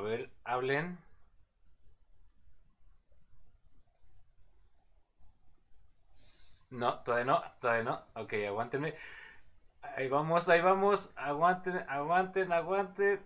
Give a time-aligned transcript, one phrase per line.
[0.00, 0.98] ver, hablen.
[6.70, 8.00] No, todavía no, todavía no.
[8.14, 8.94] Ok, aguántenme.
[9.82, 11.12] Ahí vamos, ahí vamos.
[11.16, 13.20] Aguanten, aguanten, aguanten.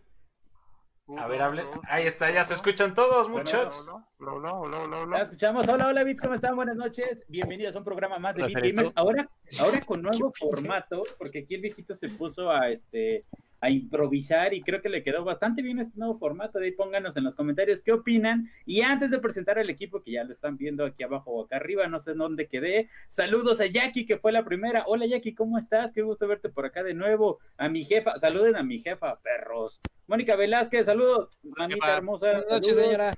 [1.18, 1.66] A ver, hablen.
[1.88, 3.86] Ahí está, ya se escuchan todos, muchachos.
[4.18, 5.68] Hola, hola, hola, hola, escuchamos.
[5.68, 6.56] Hola, hola, Bit, ¿cómo están?
[6.56, 7.26] Buenas noches.
[7.28, 8.92] Bienvenidos a un programa más de Bit Gamers.
[8.94, 9.28] Ahora,
[9.60, 13.26] ahora con nuevo formato, porque aquí el viejito se puso a este
[13.64, 16.58] a improvisar y creo que le quedó bastante bien este nuevo formato.
[16.58, 18.50] De ahí pónganos en los comentarios qué opinan.
[18.66, 21.56] Y antes de presentar al equipo, que ya lo están viendo aquí abajo o acá
[21.56, 22.90] arriba, no sé en dónde quedé.
[23.08, 24.84] Saludos a Jackie, que fue la primera.
[24.86, 25.94] Hola Jackie, ¿cómo estás?
[25.94, 27.38] Qué gusto verte por acá de nuevo.
[27.56, 29.80] A mi jefa, saluden a mi jefa, perros.
[30.06, 32.26] Mónica Velázquez, saludos, mamita hermosa.
[32.26, 33.14] Buenas noches, señora.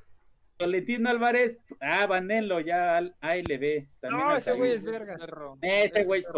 [0.61, 3.89] Valentín Álvarez, ah, bandenlo ya al ALB.
[4.09, 5.19] no, ese güey es verga.
[5.61, 6.29] Ese güey es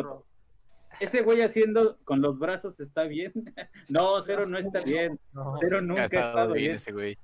[1.00, 3.32] ese güey haciendo con los brazos está bien.
[3.88, 5.18] No, cero no está bien.
[5.60, 6.74] Cero nunca ha estado bien.
[6.74, 7.16] Ese güey.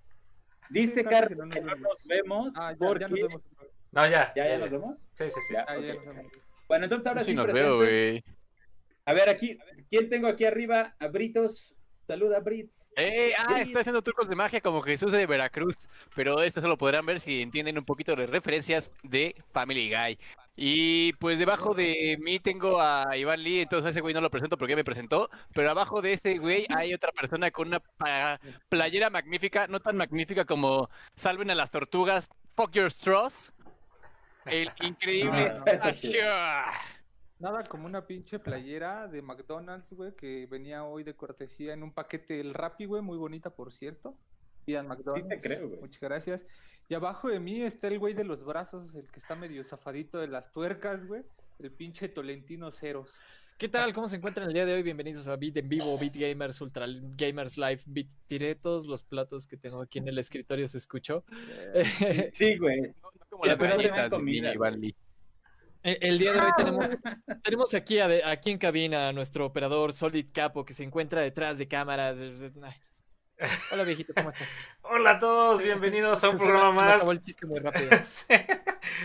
[0.70, 2.54] Dice Carlos que no nos vemos.
[2.56, 3.42] Ah, ya, nos vemos.
[3.92, 4.32] No, ya.
[4.34, 4.96] ¿Ya, ya nos vemos?
[5.14, 5.54] Sí, sí, sí.
[6.68, 7.34] Bueno, entonces ahora sí.
[7.34, 8.24] nos veo, güey.
[9.04, 9.58] A ver, aquí,
[9.90, 10.94] ¿quién tengo aquí arriba?
[10.98, 11.74] A Britos.
[12.06, 12.84] Saluda, Brits.
[12.96, 15.76] Eh, ah, está haciendo trucos de magia como Jesús de Veracruz,
[16.14, 20.18] pero esto se lo podrán ver si entienden un poquito de referencias de Family Guy.
[20.56, 24.56] Y pues debajo de mí tengo a Iván Lee, entonces ese güey no lo presento
[24.56, 27.82] porque me presentó, pero abajo de ese güey hay otra persona con una
[28.68, 33.52] playera magnífica, no tan magnífica como Salven a las Tortugas, Fuck Your Straws,
[34.46, 35.54] el increíble
[37.40, 41.92] Nada como una pinche playera de McDonald's, güey, que venía hoy de cortesía en un
[41.92, 44.16] paquete el Rappi, güey, muy bonita, por cierto.
[44.64, 45.28] Pidan McDonald's.
[45.28, 45.80] Sí te creo, güey.
[45.80, 46.46] Muchas gracias.
[46.88, 50.18] Y abajo de mí está el güey de los brazos, el que está medio zafadito
[50.18, 51.22] de las tuercas, güey.
[51.58, 53.18] El pinche Tolentino Ceros.
[53.56, 53.94] ¿Qué tal?
[53.94, 54.82] ¿Cómo se encuentran el día de hoy?
[54.82, 56.86] Bienvenidos a Beat en Vivo, Beat Gamers, Ultra
[57.16, 58.08] Gamers Live, Beat.
[58.26, 61.24] Tiré todos los platos que tengo aquí en el escritorio, ¿se escuchó?
[62.34, 62.92] Sí, güey.
[63.30, 63.52] como la
[65.84, 66.86] el, día de hoy tenemos,
[67.42, 71.68] tenemos aquí, aquí en cabina a nuestro operador Solid Capo que se encuentra detrás de
[71.68, 72.16] cámaras.
[73.72, 74.48] Hola viejito, ¿cómo estás?
[74.82, 76.76] Hola a todos, bienvenidos a un programa más.
[76.76, 77.90] Se me acabó el chiste muy rápido.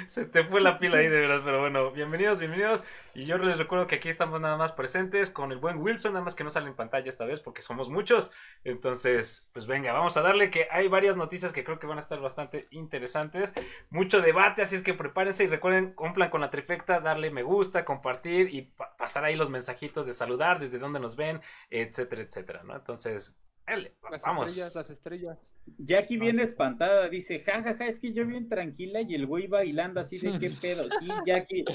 [0.08, 2.84] se, te fue la pila ahí de verdad, pero bueno, bienvenidos, bienvenidos.
[3.16, 6.24] Y yo les recuerdo que aquí estamos nada más presentes con el buen Wilson, nada
[6.24, 8.32] más que no sale en pantalla esta vez porque somos muchos.
[8.64, 12.02] Entonces, pues venga, vamos a darle que hay varias noticias que creo que van a
[12.02, 13.54] estar bastante interesantes.
[13.90, 17.84] Mucho debate, así es que prepárense y recuerden, cumplan con la trifecta, darle me gusta,
[17.84, 21.42] compartir y pasar ahí los mensajitos de saludar, desde dónde nos ven,
[21.72, 22.76] etcétera, etcétera, ¿no?
[22.76, 23.36] Entonces,
[23.78, 25.38] las estrellas, las estrellas.
[25.78, 29.48] Jackie viene espantada, dice, jajaja, ja, ja, es que yo bien tranquila y el güey
[29.48, 30.84] bailando así de qué pedo.
[31.00, 31.66] Sí, Jackie.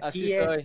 [0.00, 0.64] Así, soy,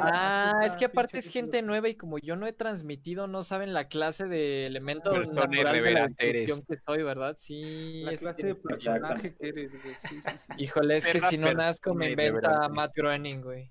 [0.00, 3.74] Ah, es que aparte es gente nueva y como yo no he transmitido, no saben
[3.74, 7.34] la clase de elementos natural de la que soy, ¿verdad?
[7.36, 8.02] Sí.
[8.04, 9.94] La clase de personaje que eres, güey.
[9.98, 10.52] Sí, sí, sí.
[10.56, 13.70] Híjole, es que si no nazco me inventa Matt Groening, güey.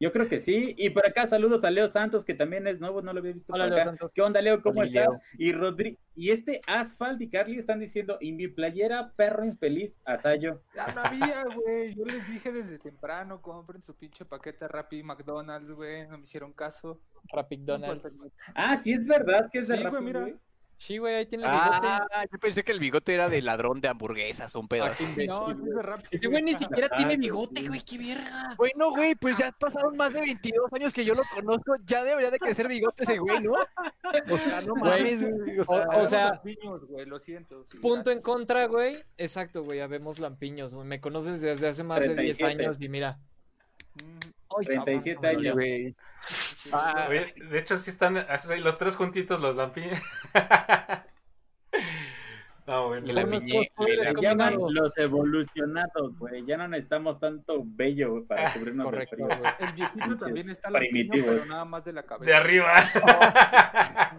[0.00, 0.74] Yo creo que sí.
[0.76, 3.52] Y por acá saludos a Leo Santos, que también es nuevo, no lo había visto.
[3.52, 4.10] Hola, Leo Santos.
[4.14, 4.62] ¿Qué onda, Leo?
[4.62, 5.08] ¿Cómo estás?
[5.38, 10.62] Y Rodri y este Asphalt y Carly están diciendo, y mi playera, perro infeliz, asayo.
[10.74, 11.94] Ya no había, güey.
[11.94, 16.06] Yo les dije desde temprano, compren su pinche paquete Rappi McDonald's, güey.
[16.08, 17.00] No me hicieron caso.
[17.32, 18.16] Rappi McDonald's.
[18.54, 20.28] Ah, sí es verdad que es de sí, Rappi, mira.
[20.84, 21.88] Sí, güey, ahí tiene el bigote.
[21.88, 25.02] Ah, yo pensé que el bigote era de ladrón de hamburguesas o un pedazo.
[25.26, 26.04] no, es de rap.
[26.10, 28.54] Ese güey ni siquiera tiene bigote, güey, qué verga.
[28.58, 32.30] Bueno, güey, pues ya pasaron más de 22 años que yo lo conozco, ya debería
[32.30, 33.52] de crecer bigote ese güey, ¿no?
[33.52, 35.58] O sea, no mames, güey.
[35.58, 37.64] O sea, güey, lo siento.
[37.80, 39.02] punto en contra, güey.
[39.16, 40.86] Exacto, güey, habemos lampiños, güey.
[40.86, 43.18] Me conoces desde hace más de 10 años y mira.
[44.02, 45.54] Mm, 37 años.
[45.54, 45.96] Güey.
[46.72, 48.26] Ah, de hecho, sí están
[48.62, 49.98] los tres juntitos los lampiños.
[52.66, 56.46] No, bueno, se llaman los evolucionados, güey.
[56.46, 59.38] Ya no necesitamos tanto bello, para ah, cubrirnos Correcto, güey.
[59.58, 62.30] El viejito también está primitivo, pero nada más de la cabeza.
[62.30, 62.72] De arriba.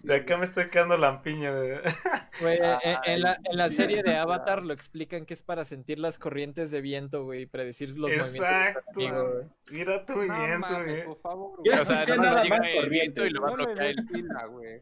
[0.00, 1.50] de acá me estoy quedando lampiño.
[1.50, 6.18] Ah, en, la, en la serie de Avatar lo explican que es para sentir las
[6.18, 8.82] corrientes de viento, güey, y predecir los Exacto.
[8.94, 9.46] movimientos.
[9.70, 11.04] Mira tu viento, güey.
[11.04, 13.76] Por favor, o sea, no nada más corriente y lo va a bloquear.
[13.78, 14.80] No le des pila, güey.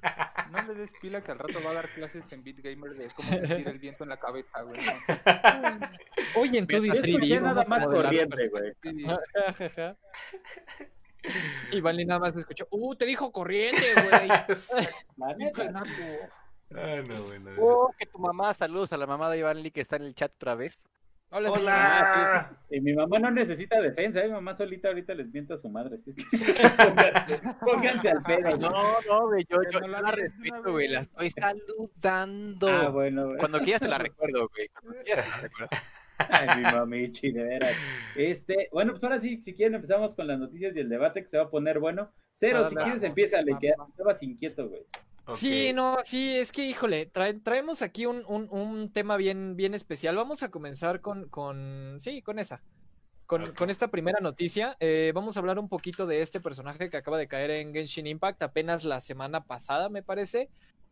[0.51, 3.29] No le des pila que al rato va a dar clases en BitGamer de cómo
[3.29, 4.81] sentir el viento en la cabeza, güey.
[6.37, 8.73] Oye, en tu escuché nada más corriente, güey.
[11.73, 14.29] Y Vali nada más escuchó, uh, te dijo corriente, güey.
[16.75, 17.53] Ah, no, bueno.
[17.61, 20.17] Oh, que tu mamá, saludos a la mamá de Iván Lee que está en el
[20.17, 20.85] chat otra vez.
[21.31, 21.51] Hola.
[21.51, 22.59] Hola.
[22.71, 24.29] Y mi mamá no necesita defensa, ¿eh?
[24.29, 25.99] mi mamá solita ahorita les mienta a su madre.
[26.05, 26.15] ¿sí?
[27.61, 28.57] pónganse, al pedo.
[28.59, 32.69] No, no, güey, yo, yo, no la respeto, güey, la estoy saludando.
[32.69, 33.39] Ah, bueno, güey.
[33.39, 34.69] Cuando quieras te la recuerdo, güey.
[34.69, 35.77] Cuando quieras te la recuerdo.
[36.19, 37.77] Ay, mi mamichi, de veras.
[38.15, 41.29] Este, bueno, pues ahora sí, si quieren empezamos con las noticias y el debate que
[41.29, 42.11] se va a poner bueno.
[42.33, 44.83] Cero, si quieres empieza, le quedas, estabas inquieto, güey.
[45.35, 50.15] Sí, no, sí, es que, híjole, traemos aquí un, un, un, tema bien, bien especial.
[50.17, 52.63] Vamos a comenzar con, con sí, con esa.
[53.27, 56.97] Con, con esta primera noticia, eh, vamos a hablar un poquito de este personaje que
[56.97, 60.49] acaba de caer en Genshin Impact apenas la semana pasada, me parece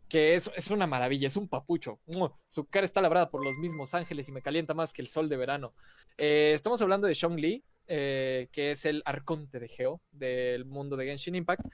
[0.09, 2.01] que es, es, una maravilla, es un papucho.
[2.47, 5.29] Su cara está labrada por los mismos ángeles y me calienta más que el sol
[5.29, 5.75] de verano.
[6.19, 10.97] Eh, estamos hablando de Shong Li, eh, que es el arconte de Geo del mundo
[10.97, 11.67] de Genshin Impact,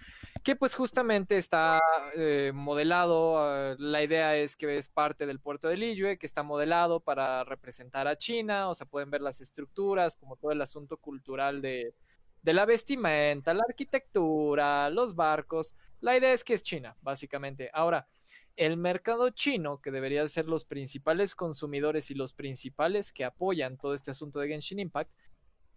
[0.42, 1.80] que pues justamente está
[2.16, 6.42] eh, modelado, ah, la idea es que es parte del puerto de Liyue, que está
[6.42, 10.96] modelado para representar a China, o sea, pueden ver las estructuras, como todo el asunto
[10.96, 11.94] cultural de,
[12.42, 15.74] de la vestimenta, la arquitectura, los barcos.
[16.00, 17.70] La idea es que es China, básicamente.
[17.72, 18.08] Ahora,
[18.56, 23.94] el mercado chino, que debería ser los principales consumidores y los principales que apoyan todo
[23.94, 25.10] este asunto de Genshin Impact,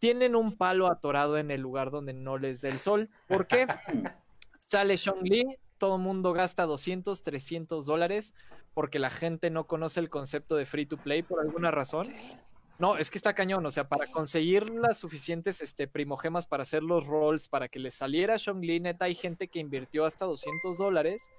[0.03, 3.09] tienen un palo atorado en el lugar donde no les da el sol.
[3.25, 3.65] ¿Por qué?
[4.59, 5.45] Sale Li,
[5.77, 8.35] todo el mundo gasta 200, 300 dólares
[8.73, 12.09] porque la gente no conoce el concepto de free to play por alguna razón.
[12.79, 16.83] No, es que está cañón, o sea, para conseguir las suficientes este, primogemas para hacer
[16.83, 21.31] los rolls, para que le saliera Li, neta, hay gente que invirtió hasta 200 dólares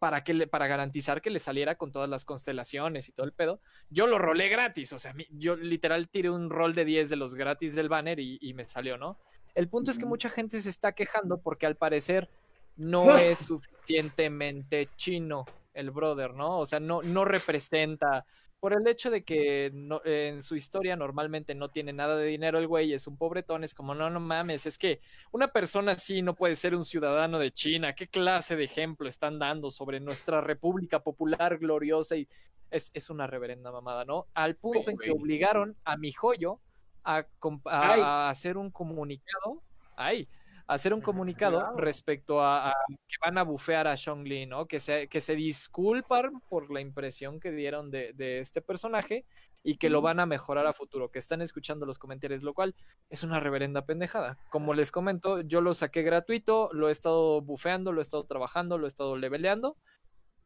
[0.00, 3.32] para, que le, para garantizar que le saliera con todas las constelaciones y todo el
[3.32, 3.60] pedo.
[3.90, 7.34] Yo lo rolé gratis, o sea, yo literal tiré un rol de 10 de los
[7.34, 9.18] gratis del banner y, me salió, ¿no?
[9.54, 12.30] El punto es que mucha gente se está quejando porque al parecer
[12.76, 16.58] no es suficientemente chino el brother, ¿no?
[16.58, 18.24] O sea, no, no representa
[18.60, 19.72] por el hecho de que
[20.04, 23.74] en su historia normalmente no tiene nada de dinero el güey, es un pobretón, es
[23.74, 25.00] como, no, no mames, es que
[25.32, 29.38] una persona así no puede ser un ciudadano de China, ¿qué clase de ejemplo están
[29.38, 32.16] dando sobre nuestra República Popular gloriosa?
[32.16, 32.28] Y
[32.70, 34.26] es, es una reverenda mamada, ¿no?
[34.34, 36.60] Al punto en que obligaron a mi joyo
[37.02, 37.26] a,
[37.64, 39.62] a hacer un comunicado,
[39.96, 40.28] ay,
[40.70, 44.66] hacer un comunicado respecto a, que van a bufear a Li, ¿no?
[44.66, 49.26] Que se, que se disculpan por la impresión que dieron de, este personaje
[49.64, 52.76] y que lo van a mejorar a futuro, que están escuchando los comentarios, lo cual
[53.10, 54.38] es una reverenda pendejada.
[54.48, 58.78] Como les comento, yo lo saqué gratuito, lo he estado bufeando, lo he estado trabajando,
[58.78, 59.76] lo he estado leveleando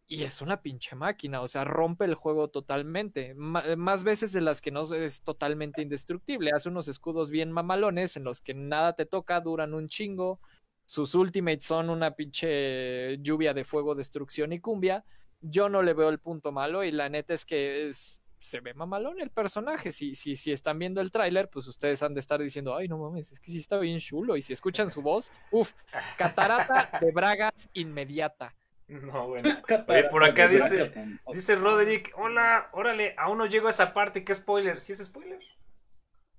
[0.07, 4.61] y es una pinche máquina, o sea, rompe el juego totalmente, más veces de las
[4.61, 9.07] que no es totalmente indestructible, hace unos escudos bien mamalones en los que nada te
[9.07, 10.41] toca, duran un chingo,
[10.85, 15.05] sus ultimates son una pinche lluvia de fuego, destrucción y cumbia,
[15.41, 17.91] yo no le veo el punto malo y la neta es que
[18.39, 22.13] se ve mamalón el personaje, si, si, si están viendo el tráiler, pues ustedes han
[22.13, 24.91] de estar diciendo, ay no mames, es que sí está bien chulo, y si escuchan
[24.91, 25.73] su voz, uff,
[26.19, 28.55] catarata de bragas inmediata.
[28.89, 29.49] No, bueno.
[30.11, 30.93] por acá dice,
[31.33, 34.81] dice Roderick, hola, órale, aún no llego a esa parte, ¿qué spoiler?
[34.81, 35.41] ¿Sí es spoiler?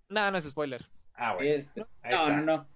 [0.10, 0.86] No, no es spoiler.
[1.16, 1.50] Ah, bueno.
[1.50, 2.68] Este, no, no, no.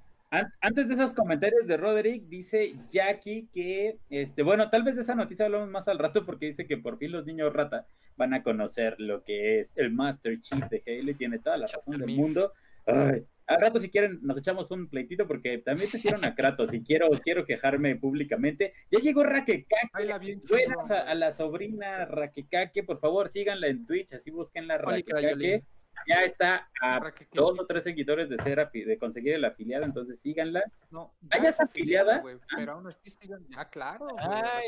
[0.62, 5.16] Antes de esos comentarios de Roderick, dice Jackie que, este, bueno, tal vez de esa
[5.16, 8.44] noticia hablamos más al rato porque dice que por fin los niños rata van a
[8.44, 12.16] conocer lo que es el Master Chief de Halo y tiene toda la razón del
[12.16, 12.54] mundo.
[12.86, 16.72] Ay, al rato, si quieren, nos echamos un pleitito porque también te hicieron a Kratos
[16.72, 18.74] y quiero, quiero quejarme públicamente.
[18.91, 20.38] Ya llegó Raquecaque.
[20.48, 22.84] Buenas a, la sobrina Raquecaque.
[22.84, 25.63] Por favor, síganla en Twitch, así busquen la Raquecaque.
[26.08, 27.01] Ya está a
[27.34, 30.63] dos o tres seguidores de ser de conseguir el afiliado, entonces síganla.
[30.91, 32.24] No, ya es afiliada.
[32.56, 34.08] pero aún así síganla, ya claro.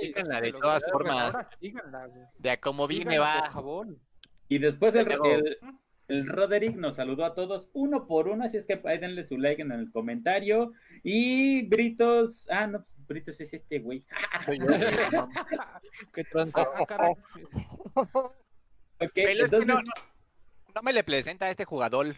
[0.02, 1.36] síganla de todas formas.
[2.40, 3.48] De a como viene va.
[4.50, 5.58] Y después el, el,
[6.12, 9.38] el Roderick nos saludó a todos uno por uno, así es que ahí denle su
[9.38, 10.74] like en el comentario.
[11.04, 14.06] Y Britos, ah, no, pues, Britos es este güey.
[16.14, 16.68] Qué tronco.
[19.00, 19.68] okay, entonces...
[19.68, 19.82] no,
[20.76, 22.16] no, me le presenta a este jugador.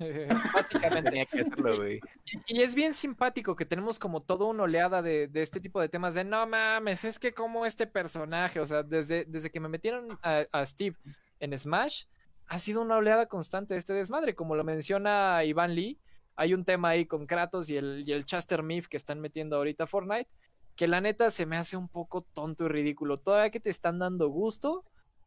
[0.52, 2.00] Básicamente tenía que hacerlo, güey.
[2.48, 5.88] Y es bien simpático que tenemos como toda una oleada de, de, este tipo de
[5.88, 9.68] temas de no mames, es que como este personaje, o sea, desde, desde que me
[9.68, 10.96] metieron a, a Steve
[11.38, 12.06] en Smash,
[12.46, 14.34] ha sido una oleada constante de este desmadre.
[14.34, 15.98] Como lo menciona Iván Lee,
[16.36, 19.56] hay un tema ahí con Kratos y el, y el Chaster Myth que están metiendo
[19.56, 20.28] ahorita Fortnite,
[20.76, 23.16] que la neta se me hace un poco tonto y ridículo.
[23.16, 24.84] Todavía que te están dando gusto,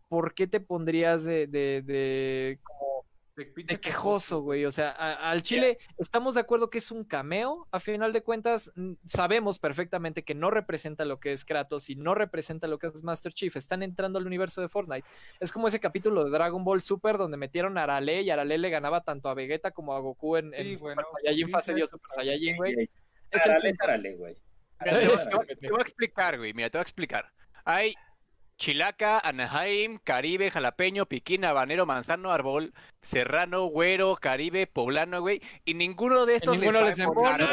[0.10, 2.87] ¿por qué te pondrías de, de, de como
[3.38, 4.66] de quejoso, güey.
[4.66, 7.68] O sea, al Chile estamos de acuerdo que es un cameo.
[7.72, 8.72] A final de cuentas,
[9.06, 13.04] sabemos perfectamente que no representa lo que es Kratos y no representa lo que es
[13.04, 13.56] Master Chief.
[13.56, 15.08] Están entrando al universo de Fortnite.
[15.40, 18.70] Es como ese capítulo de Dragon Ball Super donde metieron a Arale y Arale le
[18.72, 22.90] ganaba tanto a Vegeta como a Goku en, Super Saiyajin fase Dios Super Saiyajin, güey.
[23.32, 24.36] Arale es Arale, güey.
[24.84, 26.54] Te voy a explicar, güey.
[26.54, 27.32] Mira, te voy a explicar.
[27.66, 27.94] Hay
[28.58, 35.42] Chilaca, Anaheim, Caribe, Jalapeño, Piquín, Habanero, Manzano, Árbol, Serrano, Güero, Caribe, Poblano, güey.
[35.64, 37.48] Y ninguno de estos ninguno les embona.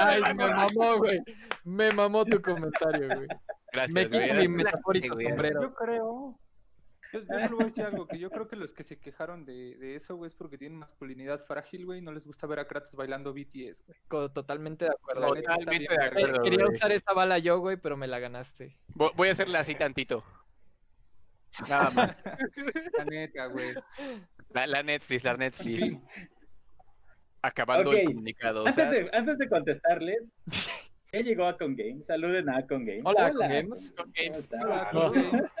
[0.00, 1.20] Ay, me mamó, güey.
[1.64, 3.28] Me mamó tu comentario, güey.
[3.72, 5.62] Gracias, me quito mi metafórico sombrero.
[5.62, 6.38] Yo creo
[7.20, 9.76] yo, solo voy a decir algo, que yo creo que los que se quejaron de,
[9.76, 12.66] de eso, güey, es porque tienen masculinidad frágil, güey, y no les gusta ver a
[12.66, 14.28] Kratos bailando BTS, güey.
[14.32, 15.34] Totalmente de acuerdo.
[15.34, 16.42] Totalmente de acuerdo.
[16.42, 18.76] Quería usar esa bala yo, güey, pero me la ganaste.
[18.94, 20.24] Voy a hacerla así tantito.
[21.68, 22.16] Nada más.
[22.98, 23.74] La neta, güey.
[24.50, 25.98] La, Netflix, la Netflix.
[27.42, 28.66] Acabando el comunicado.
[28.66, 30.22] Antes, de, antes de contestarles,
[31.12, 32.06] ya llegó a Con Games.
[32.06, 33.02] Saluden a Con Games.
[33.04, 33.94] Hola, Con Games.
[34.64, 35.52] Hola, Con Games.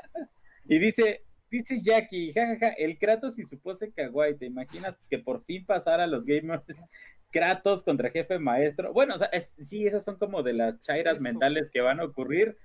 [0.68, 5.44] Y dice, Dice Jackie, jajaja, el Kratos y su pose kawaii, ¿te imaginas que por
[5.44, 6.64] fin pasara los gamers
[7.30, 8.92] Kratos contra jefe maestro?
[8.92, 9.30] Bueno, o sea,
[9.62, 12.56] sí, esas son como de las chairas mentales que van a ocurrir,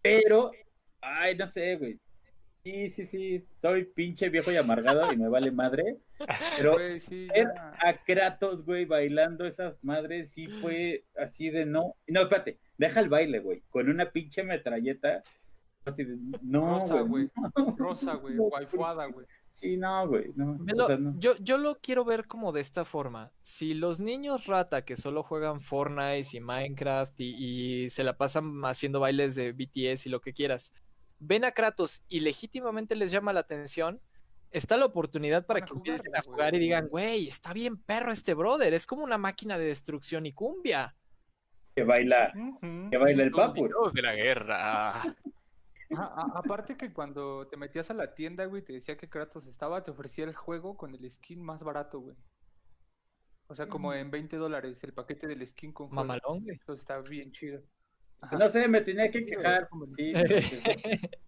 [0.00, 0.52] pero,
[1.00, 1.98] ay, no sé, güey.
[2.62, 5.98] Sí, sí, sí, estoy pinche viejo y amargado y me vale madre,
[6.56, 12.58] pero ver a Kratos, güey, bailando esas madres sí fue así de no, no, espérate,
[12.78, 15.22] deja el baile, güey, con una pinche metralleta
[16.42, 17.30] no, Rosa, güey.
[17.76, 18.36] Rosa, güey.
[18.38, 19.26] Waifuada, güey.
[19.54, 20.32] Sí, no, güey.
[20.34, 20.58] No,
[21.18, 23.32] yo, yo lo quiero ver como de esta forma.
[23.40, 29.00] Si los niños rata que solo juegan Fortnite y Minecraft y, se la pasan haciendo
[29.00, 30.72] bailes de BTS y lo que quieras,
[31.20, 34.00] ven a Kratos y legítimamente les llama la atención,
[34.50, 38.34] está la oportunidad para que empiecen a jugar y digan, güey, está bien perro este
[38.34, 40.96] brother, es como una máquina de destrucción y cumbia.
[41.76, 42.32] Que baila,
[42.90, 43.68] que baila el papu.
[43.92, 45.16] de la guerra
[45.96, 49.90] aparte que cuando te metías a la tienda, güey, te decía que Kratos estaba, te
[49.90, 52.16] ofrecía el juego con el skin más barato, güey.
[53.46, 56.56] O sea, como en 20 dólares el paquete del skin con Mamalón, güey.
[56.56, 57.62] Entonces está bien chido.
[58.32, 59.68] No sé, me tenía que quejar.
[59.96, 60.12] Sí,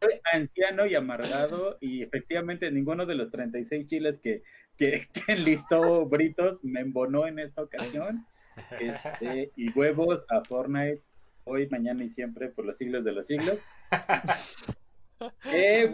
[0.00, 4.42] soy anciano y amargado y efectivamente ninguno de los 36 chiles que,
[4.76, 8.26] que, que enlistó Britos me embonó en esta ocasión.
[8.80, 11.02] Este, y huevos a Fortnite
[11.46, 13.58] hoy, mañana y siempre por los siglos de los siglos.
[15.52, 15.90] eh,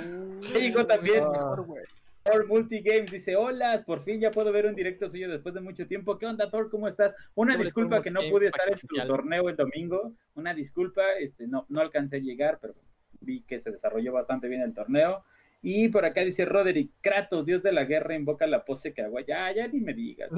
[0.54, 1.24] digo también,
[2.24, 5.86] Thor Multigames dice, hola, por fin ya puedo ver un directo suyo después de mucho
[5.86, 6.18] tiempo.
[6.18, 6.70] ¿Qué onda, Thor?
[6.70, 7.14] ¿Cómo estás?
[7.34, 10.12] Una disculpa que no pude estar en tu torneo el domingo.
[10.34, 12.74] Una disculpa, este, no, no alcancé a llegar, pero
[13.20, 15.24] vi que se desarrolló bastante bien el torneo.
[15.64, 19.20] Y por acá dice Roderick, Kratos, dios de la guerra, invoca la pose que agua.
[19.26, 20.30] Ya, ya ni me digas.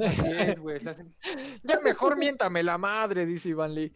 [1.63, 3.93] ya mejor miéntame la madre, dice Iván Lee.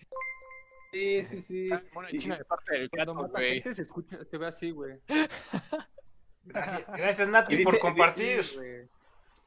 [0.91, 1.65] Sí, sí, sí.
[1.65, 3.63] de parte del güey.
[3.75, 4.99] Se, escucha, se ve así, güey.
[6.45, 8.43] Gracias, gracias Nati por compartir.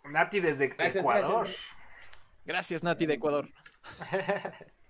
[0.06, 1.48] Nati desde Ecuador.
[2.46, 2.84] Gracias.
[2.84, 3.50] Nati de Ecuador.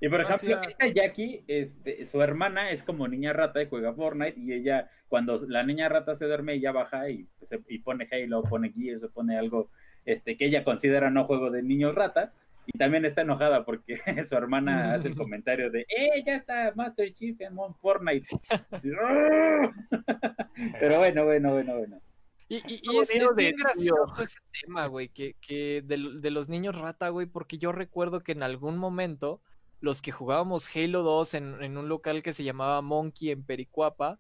[0.03, 4.39] Y por ejemplo, esta Jackie, este, su hermana es como niña rata y juega Fortnite
[4.39, 7.27] y ella, cuando la niña rata se duerme, ella baja y,
[7.67, 9.69] y pone Halo, pone Gears o pone algo
[10.05, 12.33] este, que ella considera no juego de niño rata
[12.73, 13.97] y también está enojada porque
[14.29, 18.27] su hermana hace el comentario de, ¡eh, ya está Master Chief en Fortnite!
[20.79, 22.01] Pero bueno, bueno, bueno, bueno.
[22.47, 26.77] Y, y, es, es bien gracioso ese tema, güey, que, que de, de, los niños
[26.77, 29.41] rata, güey, porque yo recuerdo que en algún momento
[29.79, 34.19] los que jugábamos Halo 2 en, en un local que se llamaba Monkey en Pericuapa,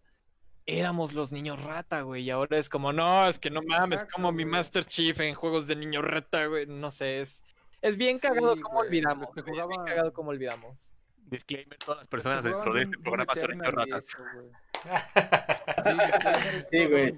[0.65, 4.31] éramos los niños rata, güey, y ahora es como, no, es que no mames, como
[4.31, 7.43] mi Master Chief en juegos de niño rata, güey, no sé, es,
[7.81, 9.29] es bien cagado como olvidamos.
[9.35, 10.93] Es bien cagado como olvidamos.
[11.31, 14.05] Disclaimer, todas las personas dentro de este programa son ratas.
[16.69, 17.15] Sí, güey,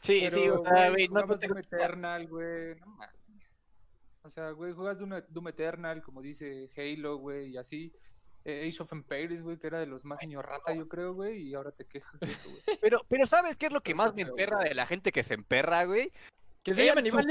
[0.00, 2.98] sí, sí, o sea, güey, no te Doom Eternal, güey, no
[4.22, 7.92] O sea, güey, juegas Doom, Eternal, como dice Halo, güey, y así.
[8.44, 11.42] Eh, Age of Empires, güey, que era de los más niños rata, yo creo, güey,
[11.42, 12.78] y ahora te quejas de eso, güey.
[12.80, 15.34] Pero, pero ¿sabes qué es lo que más me emperra de la gente que se
[15.34, 16.10] emperra, güey?
[16.64, 17.28] Que se llama Iván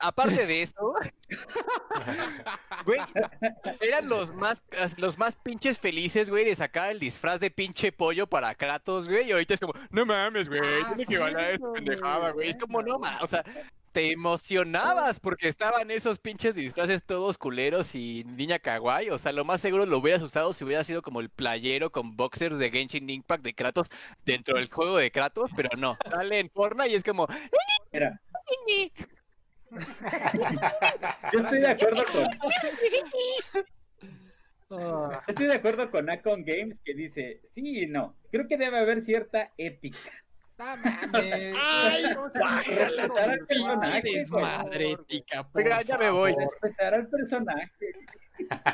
[0.00, 0.94] aparte de eso,
[2.84, 3.00] güey,
[3.80, 4.62] eran los más,
[4.96, 9.28] los más pinches felices, güey, de sacar el disfraz de pinche pollo para Kratos, güey,
[9.28, 12.56] y ahorita es como, no mames, güey, ah, tiene que valer esta pendejada, güey, es
[12.56, 13.44] como, no mames, o sea,
[13.92, 19.44] te emocionabas porque estaban esos pinches disfraces todos culeros y niña kawaii, o sea, lo
[19.44, 23.10] más seguro lo hubieras usado si hubiera sido como el playero con boxer de Genshin
[23.10, 23.88] Impact de Kratos
[24.24, 27.26] dentro del juego de Kratos, pero no, sale en Fortnite y es como...
[27.92, 28.20] Mira,
[31.32, 32.26] Yo estoy de acuerdo con.
[35.26, 38.16] Estoy de acuerdo con Acon Games que dice, sí y no.
[38.30, 40.10] Creo que debe haber cierta ética.
[40.58, 42.04] Ay,
[42.68, 44.24] respetar al personaje.
[44.30, 45.48] Madre ética,
[45.84, 46.34] ya me voy.
[46.34, 47.92] Respetar al personaje.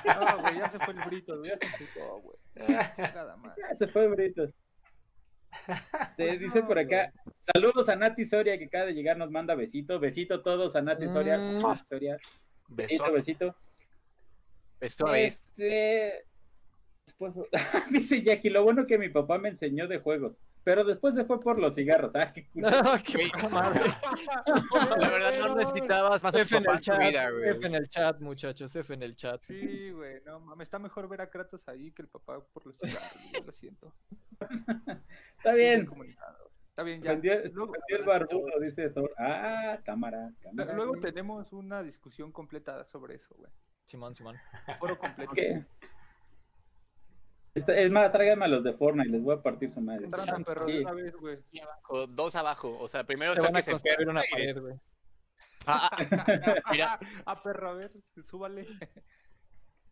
[0.05, 2.37] No, güey, ya se fue el Brito, ya se fue, güey.
[2.57, 4.49] Ya se fue el Brito.
[6.17, 7.13] Se dice por acá,
[7.53, 11.07] saludos a Nati Soria que acaba de llegar, nos manda besito, besito todos a Nati
[11.07, 11.61] Soria, mm.
[11.89, 12.19] Soria.
[12.69, 13.55] besito, besito.
[14.81, 16.25] Este,
[17.91, 20.35] dice Jackie, lo bueno que mi papá me enseñó de juegos.
[20.67, 22.11] Pero después se fue por los cigarros.
[22.17, 22.33] ¿ah?
[22.35, 22.51] qué,
[23.49, 23.83] madre.
[24.99, 27.51] La verdad no necesitabas más F en el chat, güey.
[27.51, 29.41] F en el chat, muchachos, F en el chat.
[29.45, 32.77] Sí, güey, no mames, está mejor ver a Kratos ahí que el papá por los
[32.79, 33.95] cigarros, lo siento.
[35.39, 35.89] Está bien.
[36.71, 37.13] Está bien, ya.
[37.13, 39.15] Vendió, el barbudo, dice Thor.
[39.19, 40.75] Ah, cámara, cámara.
[40.75, 43.53] Luego tenemos una discusión completa sobre eso, güey.
[43.85, 44.37] Simón, Simón.
[44.81, 45.33] Foro completo.
[47.69, 50.09] Es más, tráiganme a los de Fortnite, les voy a partir su madre.
[52.09, 54.75] dos abajo, o sea, primero está que se pierde una pared, güey.
[55.67, 55.97] Ah, ah,
[56.71, 56.99] mira.
[57.25, 57.91] Ah, perro, a ver,
[58.23, 58.67] súbale.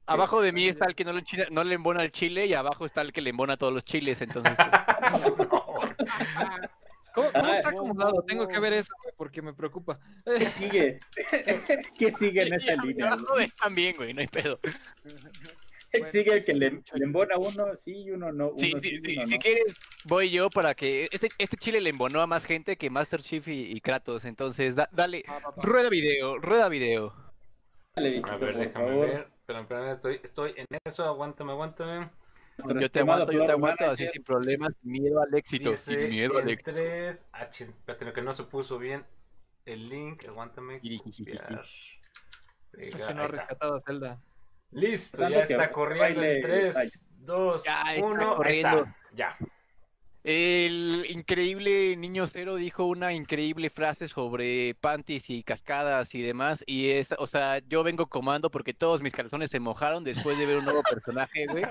[0.06, 2.84] Abajo de mí está el que no le, no le embona el chile y abajo
[2.84, 4.54] está el que le embona todos los chiles, entonces.
[7.14, 8.22] ¿Cómo, está acomodado?
[8.26, 9.98] Tengo que ver eso, porque me preocupa.
[10.26, 11.00] ¿Qué sigue?
[11.96, 13.12] ¿Qué sigue en esa línea?
[13.12, 14.60] Abajo también, güey, no hay pedo.
[16.10, 18.52] Sigue el que le, embona uno sí y uno no.
[18.56, 21.08] sí, si quieres, voy yo para que.
[21.10, 24.24] Este, este chile le embonó a más gente que Master Chief y, Kratos.
[24.24, 25.24] Entonces, dale.
[25.56, 27.14] rueda video, rueda video.
[27.94, 29.28] Dale, a ver, déjame ver.
[29.46, 31.04] Pero, espera, estoy, estoy en eso.
[31.04, 32.10] Aguántame, aguántame.
[32.80, 36.48] Yo te aguanto, yo te aguanto, así sin problemas, miedo al éxito, sin miedo al
[36.48, 36.72] éxito.
[36.72, 39.04] 3, H, espérate, que no se puso bien
[39.66, 40.80] el link, aguántame.
[42.76, 44.20] Es que no ha rescatado a Zelda.
[44.74, 47.64] Listo, ya está corriendo en 3, 2,
[48.02, 48.94] 1.
[49.14, 49.36] Ya.
[50.24, 56.64] El increíble niño cero dijo una increíble frase sobre panties y cascadas y demás.
[56.66, 60.46] Y es, o sea, yo vengo comando porque todos mis calzones se mojaron después de
[60.46, 61.64] ver un nuevo personaje, güey.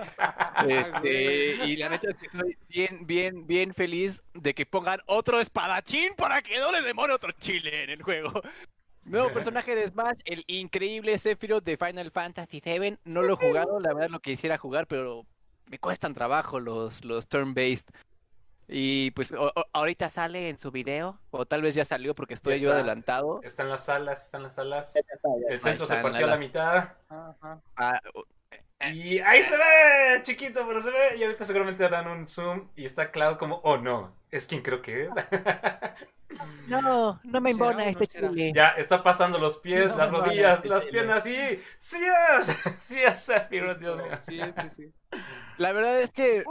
[0.67, 5.39] Este, y la neta es que estoy bien, bien, bien feliz de que pongan otro
[5.39, 8.39] espadachín para que no le demore otro chile en el juego.
[9.05, 12.97] Nuevo personaje de Smash, el increíble Sephiroth de Final Fantasy VII.
[13.05, 15.25] No lo he jugado, la verdad lo quisiera jugar, pero
[15.69, 17.89] me cuestan trabajo los, los turn-based.
[18.67, 19.33] Y pues
[19.73, 23.41] ahorita sale en su video, o tal vez ya salió porque estoy yo adelantado.
[23.43, 24.93] Está en las salas, está en las salas.
[25.49, 26.89] El centro se partió a la mitad.
[27.75, 27.99] Ah,
[28.91, 31.17] y ahí se ve, chiquito, pero se ve.
[31.17, 34.81] Y ahorita seguramente darán un zoom y está Cloud como, oh no, es quien creo
[34.81, 35.09] que es.
[36.67, 38.51] No, no me embona este chile.
[38.55, 41.37] Ya, está pasando los pies, las rodillas, este las piernas, sí.
[41.77, 41.97] Sí
[42.37, 42.45] es,
[42.79, 44.17] sí es Sephiroth, Dios mío.
[44.21, 44.39] Sí,
[44.75, 44.93] sí,
[45.57, 46.43] La verdad es que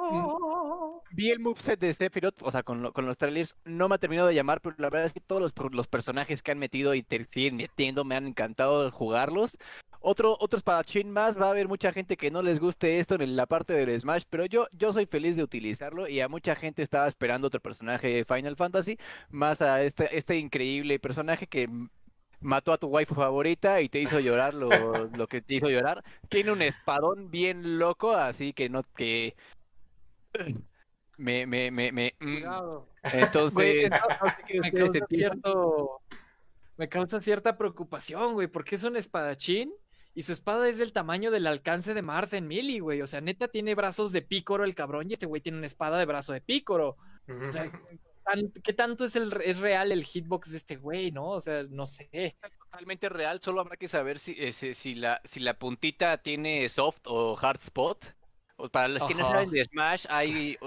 [1.11, 4.29] vi el moveset de Sephiroth, o sea, con, con los trailers, no me ha terminado
[4.29, 7.03] de llamar, pero la verdad es que todos los, los personajes que han metido y
[7.03, 9.59] te siguen metiendo, me han encantado jugarlos.
[10.05, 13.37] Otro, otro espadachín más, va a haber mucha gente que no les guste esto en
[13.37, 16.83] la parte del Smash, pero yo, yo soy feliz de utilizarlo y a mucha gente
[16.83, 18.99] estaba esperando otro personaje de Final Fantasy,
[19.31, 21.69] más a este, este increíble personaje que
[22.41, 24.69] mató a tu waifu favorita y te hizo llorar lo,
[25.17, 26.03] lo que te hizo llorar.
[26.29, 29.37] Tiene un espadón bien loco, así que no que
[31.17, 32.45] me me me me mm.
[33.13, 33.91] entonces
[34.63, 36.01] me causa cierto
[36.77, 39.73] me causa cierta preocupación, güey, porque es un espadachín
[40.15, 43.01] y su espada es del tamaño del alcance de Marth en Millie, güey.
[43.01, 45.99] O sea, neta tiene brazos de pícoro el cabrón y este güey tiene una espada
[45.99, 46.97] de brazo de pícoro.
[47.29, 47.71] O sea,
[48.63, 51.31] ¿qué tanto es, el, es real el hitbox de este güey, no?
[51.31, 52.37] O sea, no sé.
[52.59, 57.01] Totalmente real, solo habrá que saber si, eh, si, la, si la puntita tiene soft
[57.07, 58.05] o hard spot.
[58.71, 60.59] para los que no saben de Smash, hay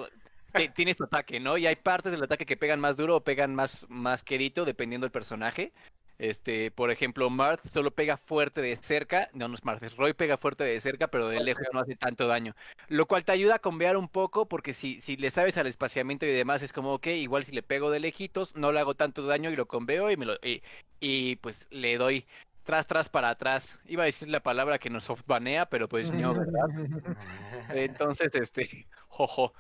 [0.76, 1.58] tiene su ataque, ¿no?
[1.58, 5.06] Y hay partes del ataque que pegan más duro o pegan más, más quedito, dependiendo
[5.06, 5.74] del personaje.
[6.18, 10.38] Este, por ejemplo, Marth solo pega fuerte de cerca, no, no es Marth, Roy pega
[10.38, 12.56] fuerte de cerca, pero de lejos no hace tanto daño.
[12.88, 16.26] Lo cual te ayuda a convear un poco, porque si, si le sabes al espaciamiento
[16.26, 19.26] y demás, es como, ok, igual si le pego de lejitos, no le hago tanto
[19.26, 20.62] daño y lo conveo y me lo y,
[21.00, 22.26] y pues le doy
[22.64, 23.78] tras, tras, para atrás.
[23.86, 26.68] Iba a decir la palabra que nos softbanea, pero pues no, ¿verdad?
[27.76, 29.54] Entonces, este, jojo.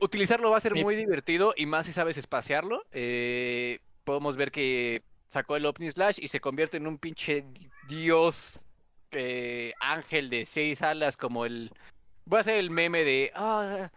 [0.00, 2.84] utilizarlo va a ser muy divertido y más si sabes espaciarlo.
[2.92, 7.44] Eh, podemos ver que sacó el Omni Slash y se convierte en un pinche
[7.88, 8.60] dios
[9.10, 11.72] eh, ángel de seis alas como el...
[12.24, 13.32] Voy a hacer el meme de...
[13.34, 13.90] Ah,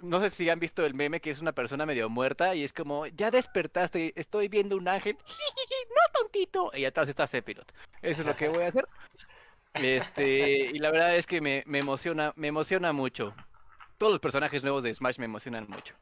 [0.00, 2.72] no sé si han visto el meme que es una persona medio muerta y es
[2.72, 7.72] como, ya despertaste, estoy viendo un ángel, no tontito, y atrás está Sephiroth.
[8.02, 8.86] Eso es lo que voy a hacer.
[9.74, 13.34] Este, y la verdad es que me, me emociona, me emociona mucho.
[13.96, 15.94] Todos los personajes nuevos de Smash me emocionan mucho.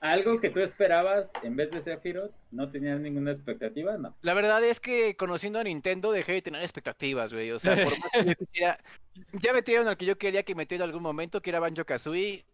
[0.00, 2.32] ¿Algo que tú esperabas en vez de Sephiroth?
[2.50, 3.98] ¿No tenías ninguna expectativa?
[3.98, 4.16] No.
[4.22, 7.50] La verdad es que conociendo a Nintendo dejé de tener expectativas, güey.
[7.50, 8.78] O sea, por más que quisiera...
[9.32, 12.46] Ya metieron al que yo quería que metiera en algún momento, que era Banjo Kazooie.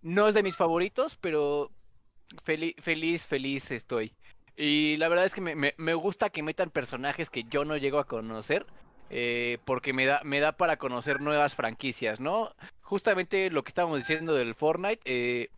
[0.00, 1.70] No es de mis favoritos, pero
[2.44, 4.14] feliz, feliz, feliz estoy.
[4.56, 7.98] Y la verdad es que me, me, gusta que metan personajes que yo no llego
[7.98, 8.64] a conocer.
[9.10, 12.54] Eh, porque me da, me da para conocer nuevas franquicias, ¿no?
[12.80, 15.50] Justamente lo que estábamos diciendo del Fortnite, eh,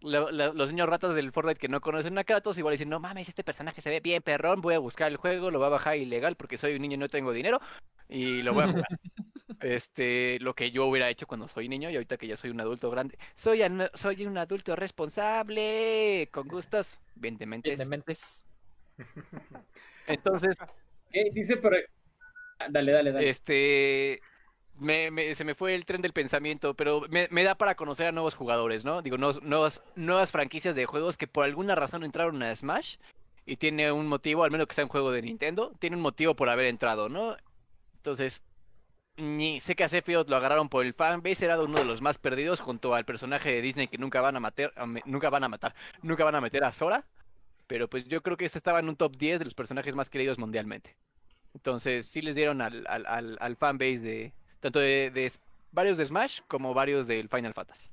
[0.00, 3.44] los niños ratas del Fortnite que no conocen a Kratos igual dicen, no mames, este
[3.44, 6.36] personaje se ve bien perrón, voy a buscar el juego, lo voy a bajar ilegal
[6.36, 7.60] porque soy un niño y no tengo dinero
[8.08, 8.86] y lo voy a jugar.
[9.60, 12.60] este, lo que yo hubiera hecho cuando soy niño y ahorita que ya soy un
[12.60, 13.18] adulto grande.
[13.36, 13.60] Soy,
[13.94, 17.78] soy un adulto responsable, con gustos, bien dementes.
[20.06, 20.56] Entonces...
[21.10, 21.74] ¿Qué dice por
[22.70, 23.28] Dale, dale, dale.
[23.28, 24.20] Este,
[24.78, 28.34] me, se me fue el tren del pensamiento, pero me, da para conocer a nuevos
[28.34, 29.02] jugadores, ¿no?
[29.02, 32.96] Digo, nuevas, nuevas franquicias de juegos que por alguna razón entraron a Smash
[33.44, 36.34] y tiene un motivo, al menos que sea un juego de Nintendo, tiene un motivo
[36.34, 37.36] por haber entrado, ¿no?
[37.96, 38.42] Entonces,
[39.16, 42.18] ni sé que a Sephiroth lo agarraron por el fanbase, era uno de los más
[42.18, 44.72] perdidos junto al personaje de Disney que nunca van a matar,
[45.06, 47.04] nunca van a matar, nunca van a meter a Sora,
[47.66, 50.08] pero pues yo creo que este estaba en un top 10 de los personajes más
[50.08, 50.96] queridos mundialmente.
[51.54, 55.32] Entonces, sí les dieron al, al, al fanbase de, tanto de,
[55.72, 57.88] varios de Smash como varios del Final Fantasy.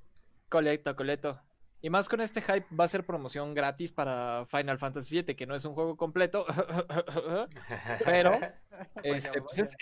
[0.49, 1.39] Colecto, colecto.
[1.82, 5.45] Y más con este hype va a ser promoción gratis para Final Fantasy VII, que
[5.45, 6.45] no es un juego completo,
[8.06, 8.39] pero
[9.04, 9.78] este, pues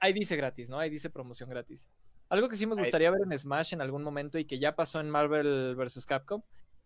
[0.00, 0.78] ahí, dice gratis, ¿no?
[0.78, 1.88] Ahí dice promoción gratis.
[2.28, 5.00] Algo que sí me gustaría ver en Smash en algún momento y que ya pasó
[5.00, 6.06] en Marvel vs.
[6.06, 6.42] Capcom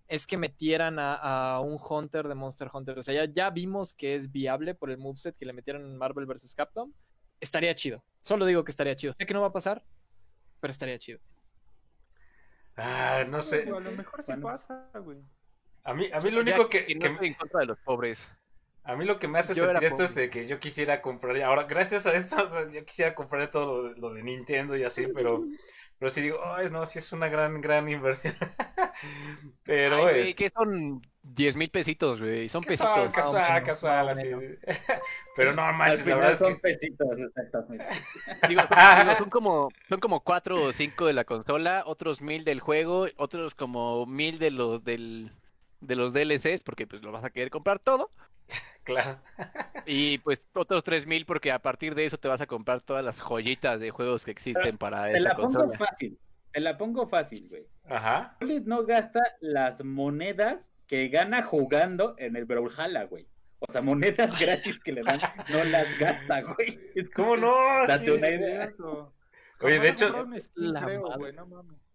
[0.08, 2.98] es que metieran a, un Hunter de Monster Hunter.
[2.98, 5.96] O sea, ya, ya, vimos que es viable por el moveset que le metieron en
[5.96, 6.54] Marvel vs.
[6.54, 6.92] Capcom
[7.40, 8.02] estaría chido.
[8.22, 9.14] Solo digo que estaría chido.
[9.14, 9.84] Sé que no va a pasar,
[10.60, 11.20] pero estaría chido.
[12.76, 13.62] Ah, no sé.
[13.62, 15.18] A lo mejor sí pasa, güey.
[15.84, 18.28] A mí, a mí lo único que, que, en contra de los pobres.
[18.82, 21.40] A mí lo que me hace sentir esto es de que yo quisiera comprar.
[21.42, 22.36] Ahora, gracias a esto,
[22.72, 25.44] yo quisiera comprar todo lo, de Nintendo y así, pero
[25.98, 28.36] pero si digo, ay, no, sí es una gran, gran inversión.
[29.64, 30.34] pero es.
[30.34, 31.02] que son
[31.34, 32.48] 10 mil pesitos, güey.
[32.48, 33.12] Son pesitos.
[33.12, 34.30] Casual, casual, así.
[35.36, 37.84] Pero no manches, la verdad es son pesitos, exactamente.
[38.48, 38.62] Digo,
[39.18, 43.54] son, como, son como 4 o 5 de la consola, otros mil del juego, otros
[43.54, 45.32] como mil de los del
[45.80, 48.10] de los DLCs, porque pues lo vas a querer comprar todo.
[48.86, 49.18] Claro.
[49.84, 53.18] Y pues otros 3000 porque a partir de eso te vas a comprar todas las
[53.18, 56.16] joyitas de juegos que existen para te la pongo fácil.
[56.52, 57.66] Te la pongo fácil, güey.
[57.88, 58.36] Ajá.
[58.64, 63.28] no gasta las monedas que gana jugando en el Brawlhalla, güey.
[63.58, 66.78] O sea, monedas gratis que le dan, no las gasta, güey.
[67.14, 67.86] ¿Cómo no?
[67.86, 68.72] Date una idea.
[69.60, 70.12] Oye, de hecho,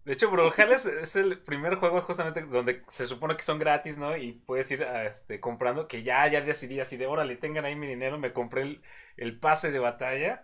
[0.03, 4.17] de hecho, Brawlhalla es, el primer juego justamente donde se supone que son gratis, ¿no?
[4.17, 7.85] Y puedes ir este, comprando, que ya, ya decidí así de, órale, tengan ahí mi
[7.85, 8.81] dinero, me compré el,
[9.17, 10.43] el pase de batalla.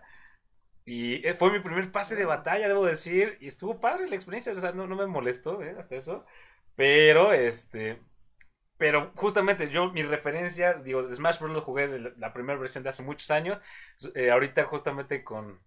[0.84, 4.52] Y eh, fue mi primer pase de batalla, debo decir, y estuvo padre la experiencia,
[4.52, 5.74] o sea, no, no me molestó, ¿eh?
[5.78, 6.24] Hasta eso.
[6.76, 8.00] Pero, este,
[8.78, 11.52] pero justamente yo, mi referencia, digo, Smash Bros.
[11.52, 13.60] lo jugué de la, primera versión de hace muchos años.
[14.14, 15.60] Eh, ahorita justamente con,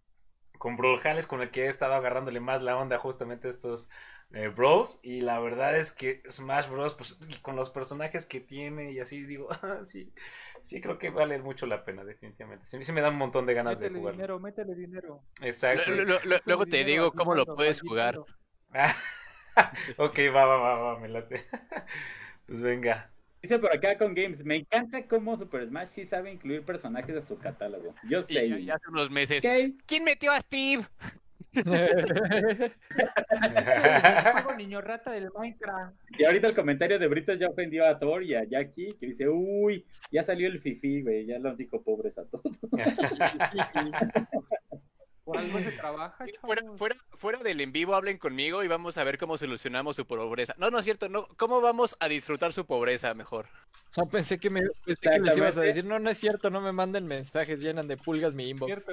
[0.57, 3.89] con Brawlhalla con el que he estado agarrándole más la onda justamente estos
[4.31, 5.01] eh, Bros.
[5.03, 6.93] Y la verdad es que Smash Bros.
[6.93, 10.13] Pues, con los personajes que tiene y así, digo, ah, sí,
[10.63, 12.65] sí creo que vale mucho la pena, definitivamente.
[12.67, 14.13] Sí, sí me da un montón de ganas de jugar.
[14.13, 15.21] dinero, métele dinero.
[15.41, 15.91] Exacto.
[16.45, 18.19] luego te digo cómo lo puedes jugar.
[19.97, 21.45] ok, va, va, va, va, me late.
[22.51, 23.09] Pues venga.
[23.41, 27.21] Dice por acá con Games, me encanta cómo Super Smash sí sabe incluir personajes de
[27.21, 27.95] su catálogo.
[28.09, 28.45] Yo sé.
[28.45, 29.41] Y ya hace unos meses.
[29.85, 30.85] ¿Quién metió a Steve?
[34.33, 35.95] Juego niño rata del Minecraft.
[36.19, 39.29] Y ahorita el comentario de Brito ya ofendió a Thor y a Jackie, que dice,
[39.29, 42.43] uy, ya salió el fifi, güey, ya los dijo pobres a todos.
[45.77, 46.25] trabaja,
[46.75, 50.55] fuera, fuera, del en vivo, hablen conmigo y vamos a ver cómo solucionamos su pobreza.
[50.57, 51.27] No, no es cierto, no.
[51.37, 53.47] ¿Cómo vamos a disfrutar su pobreza mejor?
[53.97, 56.61] No, pensé que me pensé que les ibas a decir, no, no es cierto, no
[56.61, 58.87] me manden mensajes, llenan de pulgas mi inbox.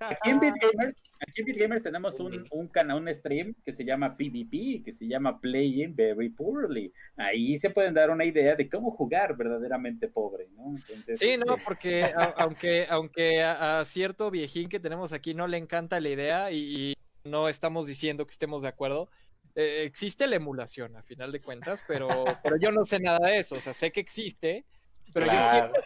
[0.00, 4.16] aquí en BitGamers, aquí en BitGamers tenemos un, un canal, un stream que se llama
[4.16, 6.90] PvP, que se llama Playing Very Poorly.
[7.18, 10.76] Ahí se pueden dar una idea de cómo jugar verdaderamente pobre, ¿no?
[11.14, 12.04] sí, no, este, porque
[12.38, 17.48] aunque, aunque a, cierto viejín que tenemos aquí no le encanta la idea y, no
[17.48, 19.08] estamos diciendo que estemos de acuerdo,
[19.56, 22.08] Eh, existe la emulación, a final de cuentas, pero,
[22.42, 23.54] pero yo no sé nada de eso.
[23.54, 24.64] O sea, sé que existe,
[25.12, 25.80] pero yo siempre...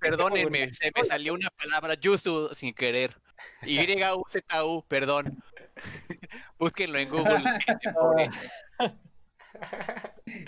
[0.00, 3.14] Perdónenme, se me salió una palabra Yusu sin querer.
[3.62, 5.42] Y-U-Z-U, perdón.
[6.58, 7.44] Búsquenlo en Google.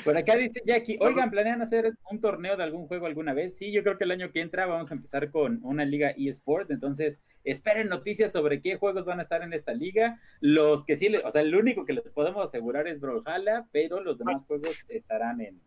[0.04, 3.56] Por acá dice Jackie, oigan, ¿planean hacer un torneo de algún juego alguna vez?
[3.56, 6.70] Sí, yo creo que el año que entra vamos a empezar con una liga eSport,
[6.70, 10.20] entonces esperen noticias sobre qué juegos van a estar en esta liga.
[10.40, 14.18] Los que sí, o sea, el único que les podemos asegurar es Brawlhalla, pero los
[14.18, 15.60] demás juegos estarán en,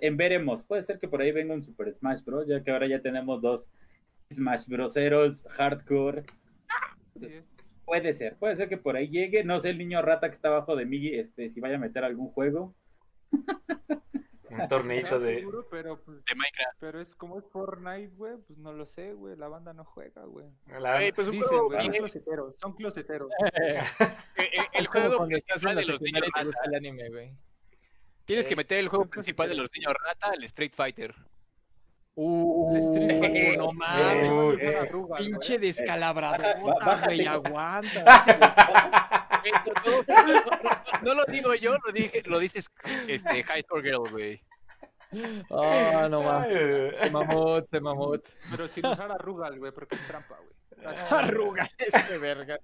[0.00, 0.62] en veremos.
[0.64, 3.40] Puede ser que por ahí venga un Super Smash Bros, ya que ahora ya tenemos
[3.40, 3.66] dos
[4.32, 6.24] Smash Broseros hardcore.
[7.84, 9.44] puede ser, puede ser que por ahí llegue.
[9.44, 12.04] No sé el niño rata que está abajo de mí, este, si vaya a meter
[12.04, 12.74] algún juego.
[14.50, 15.36] un torneito de...
[15.36, 16.76] Seguro, pero, pues, de Minecraft.
[16.80, 19.36] Pero es como es Fortnite, güey, pues no lo sé, güey.
[19.36, 20.46] La banda no juega, güey.
[20.80, 21.00] La...
[21.14, 23.30] Pues Dicen, güey, son closeteros, son closeteros.
[23.56, 23.80] Eh,
[24.36, 26.60] eh, el juego cuando estás en principal de los niños rata.
[26.64, 27.32] el anime, güey.
[28.24, 31.14] Tienes que meter el juego principal de los niños rata, el Street Fighter.
[32.16, 33.58] Uh, El Street Fighter.
[33.58, 35.26] no Eh, mames.
[35.26, 36.54] Pinche descalabradota,
[36.84, 37.14] bájate.
[37.16, 38.04] güey, aguanta.
[41.02, 42.70] No, lo digo yo, lo dije, lo dices
[43.08, 44.40] este High Score Girl, güey.
[45.50, 46.96] Ah, no mames.
[47.02, 48.26] Se mamut, se mamut.
[48.50, 50.54] Pero sin usar arrugal, güey, porque es trampa, güey.
[51.10, 52.58] Arruga este verga.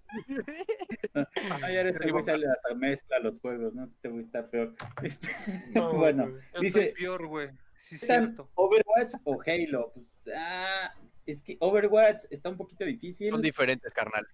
[1.63, 3.89] Ay, ahora este güey sale hasta mezcla los juegos, ¿no?
[4.03, 4.75] Güey está peor.
[5.03, 5.29] Este,
[5.75, 6.29] no, bueno,
[6.61, 7.51] Dice- peor, güey.
[7.89, 8.51] Sí, es ¿están cierto.
[8.55, 9.93] ¿Overwatch o Halo?
[9.95, 10.93] Pues, ah,
[11.27, 13.31] es que Overwatch está un poquito difícil.
[13.31, 14.27] Son diferentes, carnal.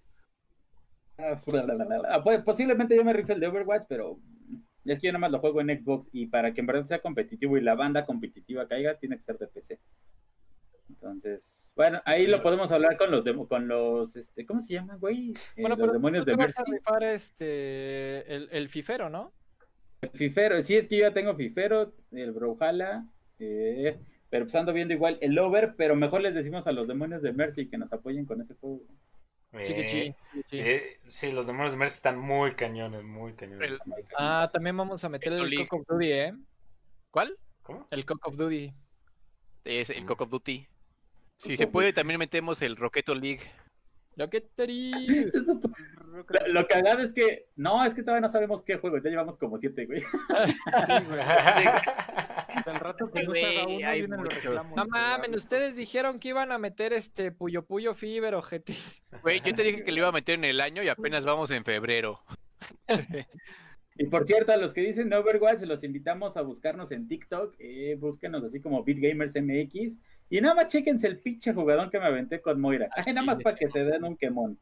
[1.19, 1.41] Ah,
[2.11, 4.19] ah, pues, Posiblemente yo me rife el de Overwatch, pero
[4.85, 7.01] es que yo nada más lo juego en Xbox y para que en verdad sea
[7.01, 9.79] competitivo y la banda competitiva caiga, tiene que ser de PC.
[10.89, 14.97] Entonces, bueno, ahí lo podemos hablar con los demo- con los este, ¿cómo se llama,
[14.97, 15.33] güey?
[15.57, 16.73] Eh, Bueno, los demonios tú de vas a Mercy.
[16.73, 19.33] rifar este, el, el fifero, ¿no?
[20.15, 23.05] Fifero, sí es que yo ya tengo Fifero, el Brawlhalla,
[23.41, 23.97] eh,
[24.31, 27.33] pero pues ando viendo igual el Over, pero mejor les decimos a los demonios de
[27.33, 28.83] Mercy que nos apoyen con ese juego.
[29.65, 30.15] Chiqui, Eh,
[30.53, 33.69] eh, sí, los demonios de Mercy están muy cañones, muy cañones.
[33.71, 33.79] El-
[34.19, 35.69] Ah, también vamos a meter el League.
[35.69, 36.35] Cock of Duty, ¿eh?
[37.11, 37.37] ¿Cuál?
[37.63, 37.87] ¿Cómo?
[37.91, 38.73] El Cock of Duty.
[39.65, 40.67] Es el Call of Duty.
[41.39, 43.41] Si se puede, también metemos el Rocket League.
[44.19, 45.71] Lo que te Se supo-
[46.11, 49.37] Lo, lo cagado es que, no, es que todavía no sabemos qué juego, ya llevamos
[49.37, 50.03] como siete, güey.
[52.65, 54.89] Rato que no Güey, reclamos.
[54.89, 59.03] Mames, ustedes dijeron que iban a meter este Puyo Puyo Fiber, ojetes.
[59.23, 61.51] Güey, yo te dije que lo iba a meter en el año y apenas vamos
[61.51, 62.21] en febrero.
[63.99, 67.55] Y por cierto, a los que dicen de Overwatch, los invitamos a buscarnos en TikTok,
[67.59, 69.99] eh, búsquenos así como BitGamers MX,
[70.31, 72.89] y nada más chéquense el pinche jugadón que me aventé con Moira.
[72.97, 74.59] Ay, nada más para que se den un quemón.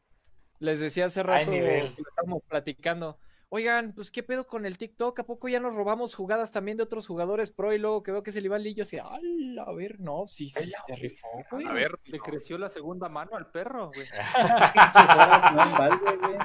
[0.61, 3.19] Les decía hace rato que estábamos platicando.
[3.51, 6.83] Oigan, pues qué pedo con el TikTok, ¿a poco ya nos robamos jugadas también de
[6.83, 7.73] otros jugadores pro?
[7.73, 10.49] Y luego que veo que es el Iván Lillo así, "Ala, a ver, no, sí,
[10.49, 11.65] sí, se rifó, güey.
[11.65, 14.07] A ver, Le creció la segunda mano al perro, güey.
[14.09, 16.39] Pinches horas, no, vale, güey.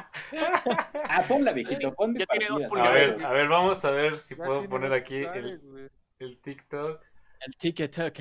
[1.05, 2.63] Ah, ponla, viejito, pon mi Ya tiene dos.
[2.63, 7.01] A ver, a ver, vamos a ver si Ya puedo poner aquí el, el TikTok.
[7.39, 8.19] El TikTok.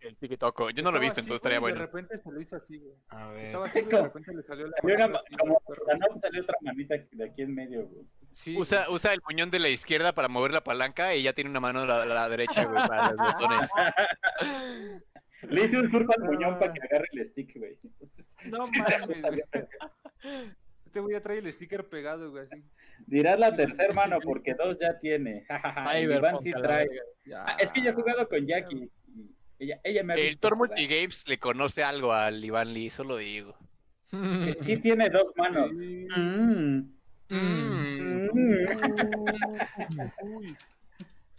[0.00, 0.72] El TikTok.
[0.72, 1.80] Yo no lo he visto, así, entonces estaría y bueno.
[1.80, 2.94] De repente se lo hizo así, güey.
[3.08, 3.44] A ver.
[3.46, 5.82] Estaba así, güey, de repente le salió la Salió una como perro.
[5.86, 8.06] la no salió otra manita de aquí en medio, güey.
[8.30, 11.50] Sí, Usa, usa el muñón de la izquierda para mover la palanca y ya tiene
[11.50, 13.70] una mano a la, la derecha, güey, para los botones.
[15.42, 17.78] Le hice un surf al muñón para que agarre el stick, güey.
[18.46, 19.42] No Sí, mames, güey.
[20.84, 22.64] Este güey ya trae el sticker pegado, güey, así.
[23.06, 25.46] Dirás la tercera mano porque dos ya tiene.
[25.94, 26.88] Y Iván sí trae.
[27.34, 28.90] Ah, es que yo he jugado con Jackie.
[29.58, 30.68] Ella, ella me ha visto jugar.
[30.70, 33.56] Multigames le conoce algo al Iván Lee, eso lo digo.
[34.10, 35.70] Sí, sí tiene dos manos.
[35.70, 36.06] Sí.
[36.16, 36.98] Mm.
[37.30, 38.28] Mm.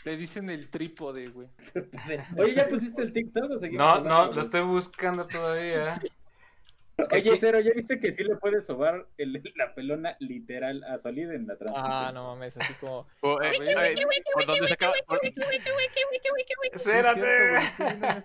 [0.05, 1.47] Le dicen el trípode, güey.
[2.37, 5.99] Oye, ¿ya pusiste el TikTok o seguimos No, no, lo estoy buscando todavía.
[7.11, 11.31] Oye, Cero, ¿ya viste que sí le puedes sobar el- la pelona literal a Solid
[11.31, 11.91] en la transmisión?
[11.91, 13.07] Ah, no mames, así como.
[13.43, 13.51] Eh,
[16.73, 17.59] Espérate.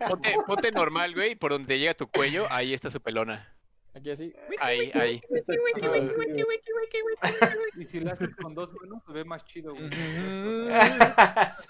[0.08, 3.50] ponte, ponte normal, güey, por donde llega tu cuello, ahí está su pelona.
[3.96, 4.34] Aquí así.
[4.60, 5.20] Ahí, ahí.
[7.76, 9.88] Y si lo haces con dos manos, se ve más chido, güey.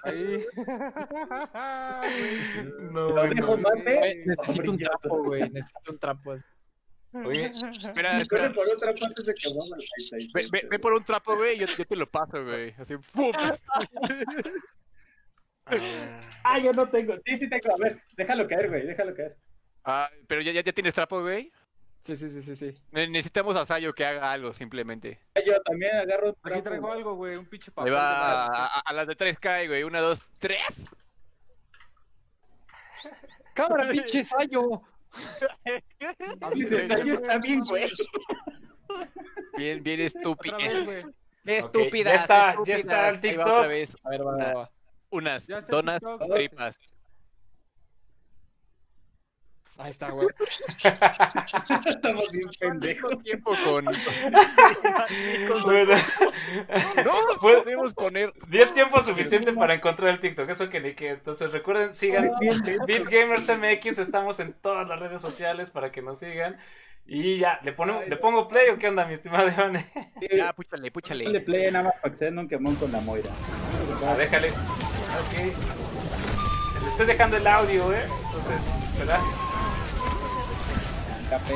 [0.04, 0.46] Ahí.
[2.90, 3.56] No, no.
[3.56, 5.50] Güey, necesito un trapo, güey.
[5.50, 6.32] Necesito un trapo.
[6.32, 6.44] así.
[7.14, 8.52] Oye, Espera, Corre espera.
[8.52, 9.78] por otra parte de que vamos al
[10.34, 12.74] Ve, ve- ve por un trapo, güey, y yo, yo te lo paso, güey.
[12.78, 13.30] Así, ¡pum!
[16.44, 17.14] Ah, yo no tengo.
[17.24, 17.72] Sí, sí tengo.
[17.74, 19.36] A ver, déjalo caer, güey, déjalo caer.
[19.84, 21.50] Ah, pero ya, ya, ya tienes trapo, güey.
[22.02, 22.74] Sí, sí, sí, sí, sí.
[22.92, 25.20] Necesitamos a Sayo que haga algo, simplemente.
[25.46, 26.36] Yo también agarro.
[26.42, 27.94] Aquí traigo algo, güey, un pinche papel.
[27.94, 29.84] Ahí va a, a, las de 3K, güey.
[29.84, 30.60] Una, dos, tres.
[33.54, 34.82] ¡Cámara, pinche Sayo!
[37.42, 37.90] Bien, güey.
[39.56, 40.58] Bien, bien estúpido.
[41.44, 42.14] Estúpida.
[42.14, 43.46] ya está, ya está el TikTok.
[43.46, 43.96] Otra vez.
[44.02, 44.70] A ver, va, va, va.
[45.10, 46.00] Unas donas
[46.34, 46.78] tripas.
[49.76, 50.28] Ahí está, güey.
[51.86, 53.22] Estamos bien pendejos.
[53.22, 53.84] tiempo con.
[53.86, 53.92] no
[57.40, 58.32] podemos poner.
[58.46, 60.48] Di tiempo suficiente para encontrar el TikTok.
[60.48, 61.10] Eso que ni que.
[61.10, 62.30] Entonces recuerden, sigan
[62.86, 63.98] BitGamersMX.
[63.98, 66.56] Estamos en todas las redes sociales para que nos sigan.
[67.06, 69.76] Y ya, ¿le, ponemos, ¿le pongo play o qué onda, mi estimado Iván?
[70.34, 71.28] Ya, púchale, púchale.
[71.28, 73.30] Le play nada más para que se den un quemón con la Moira.
[74.06, 74.48] Ah, déjale.
[74.50, 75.34] Ok.
[76.82, 78.04] Le estoy dejando el audio, ¿eh?
[78.04, 79.20] Entonces, ¿verdad?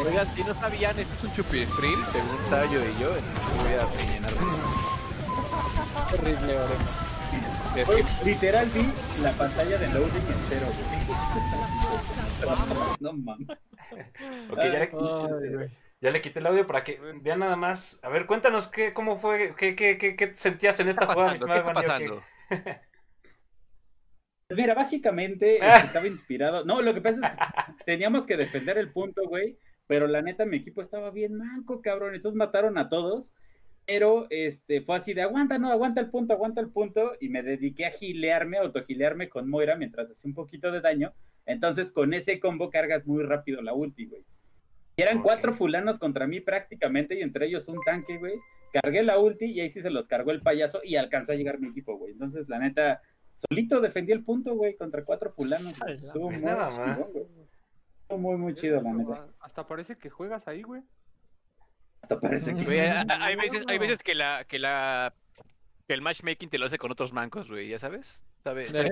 [0.06, 3.86] Oigan, si no sabían, este es un chupirstril, según Sayo y yo, entonces voy a
[3.96, 4.32] rellenar
[6.10, 6.54] Terrible,
[8.24, 10.66] Literal vi la pantalla de loading entero,
[13.00, 13.46] No mames.
[14.50, 14.90] Ok, ya le,
[16.00, 18.00] ya le quité el audio para que vean nada más.
[18.02, 21.44] A ver, cuéntanos qué, cómo fue, qué, qué, qué, qué sentías en esta jugada, ¿Qué
[21.44, 22.22] está pasando?
[24.50, 26.64] Mira, básicamente estaba inspirado.
[26.64, 29.58] No, lo que pasa es que teníamos que defender el punto, güey.
[29.86, 32.14] Pero la neta, mi equipo estaba bien manco, cabrón.
[32.14, 33.30] Entonces mataron a todos.
[33.86, 37.12] Pero este, fue así de aguanta, no, aguanta el punto, aguanta el punto.
[37.20, 41.12] Y me dediqué a gilearme, autogilearme con Moira mientras hacía un poquito de daño.
[41.46, 44.24] Entonces, con ese combo cargas muy rápido la ulti, güey.
[44.96, 48.34] Y eran cuatro fulanos contra mí prácticamente, y entre ellos un tanque, güey.
[48.72, 51.58] Cargué la ulti y ahí sí se los cargó el payaso y alcanzó a llegar
[51.58, 52.12] mi equipo, güey.
[52.12, 53.00] Entonces, la neta,
[53.48, 55.74] solito defendí el punto, güey, contra cuatro fulanos.
[55.86, 59.26] Estuvo muy, muy, muy chido, la neta.
[59.40, 60.82] Hasta parece que juegas ahí, güey.
[62.02, 62.64] Hasta parece que.
[62.64, 65.14] Güey, hay, veces, hay veces que la, que la
[65.88, 68.22] que el matchmaking te lo hace con otros mancos, güey, ¿ya sabes?
[68.44, 68.70] ¿Sabes?
[68.72, 68.84] yo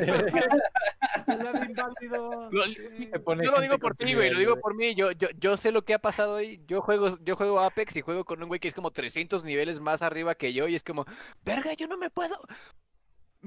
[3.51, 4.95] lo digo por ti, güey, lo digo por mí.
[4.95, 6.63] Yo, yo, yo sé lo que ha pasado ahí.
[6.67, 9.79] Yo juego, yo juego Apex y juego con un güey que es como 300 niveles
[9.79, 11.05] más arriba que yo y es como,
[11.45, 12.41] verga, yo no me puedo.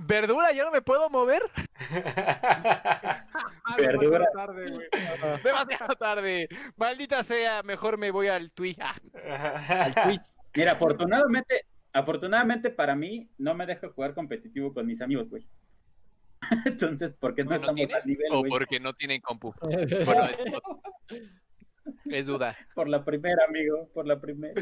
[0.01, 0.53] ¿Verdura?
[0.53, 1.41] ¿Yo no me puedo mover?
[3.77, 4.25] Verdura.
[5.43, 6.47] Demasiado tarde.
[6.77, 8.77] Maldita sea, mejor me voy al tweet.
[8.79, 10.21] al tweet.
[10.55, 15.45] Mira, afortunadamente, afortunadamente para mí, no me deja jugar competitivo con mis amigos, güey.
[16.65, 19.53] Entonces, ¿por qué no, estamos al nivel, O porque no tienen compu.
[19.59, 20.29] bueno,
[22.05, 22.57] es, duda.
[22.73, 24.61] Por la primera, amigo, por la primera.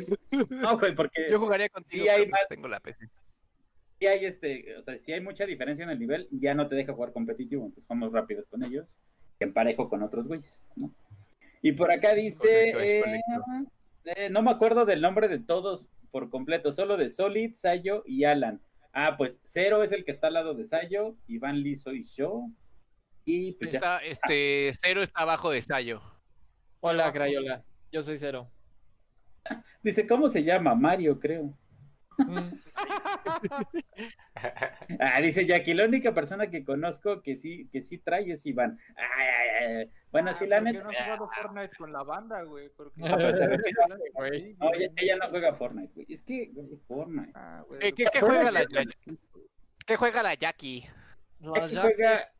[0.50, 1.30] No, güey, porque...
[1.30, 2.48] Yo jugaría contigo, sí hay más...
[2.50, 3.08] tengo la PC
[4.06, 6.94] hay este, o sea, si hay mucha diferencia en el nivel, ya no te deja
[6.94, 8.88] jugar competitivo, entonces jugamos rápidos con ellos,
[9.40, 10.92] en parejo con otros güeyes, ¿no?
[11.62, 13.22] Y por acá dice, eh,
[14.06, 18.24] eh, no me acuerdo del nombre de todos por completo, solo de Solid, Sayo y
[18.24, 18.62] Alan.
[18.94, 22.50] Ah, pues Cero es el que está al lado de Sayo, Iván Lizo y yo.
[23.26, 26.02] Y pues está, este, Cero está abajo de Sayo.
[26.80, 28.50] Hola, Crayola, yo soy Cero.
[29.84, 30.76] Dice, ¿cómo se llama?
[30.76, 31.54] Mario, creo.
[35.00, 38.80] Ah, dice Jackie, la única persona que conozco que sí, que sí trae es Iván.
[40.12, 40.84] bueno, si la neta.
[40.84, 42.70] no he jugado Fortnite con la banda, güey.
[42.70, 43.02] Porque...
[43.04, 46.06] Ah, no, ella, no juega Fortnite, güey.
[46.10, 46.52] Es que,
[46.88, 47.32] Fortnite.
[47.36, 48.66] Ah, ¿Qué, ¿Qué, juega la,
[49.86, 50.86] ¿Qué juega la Jackie?
[51.40, 52.32] La Jackie juega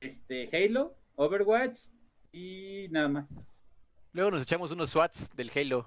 [0.00, 1.80] este, Halo, Overwatch
[2.32, 3.34] y nada más.
[4.12, 5.86] Luego nos echamos unos SWATs del Halo.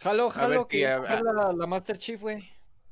[0.00, 2.42] Jalo, jalo, que la, la, Master Chief, güey.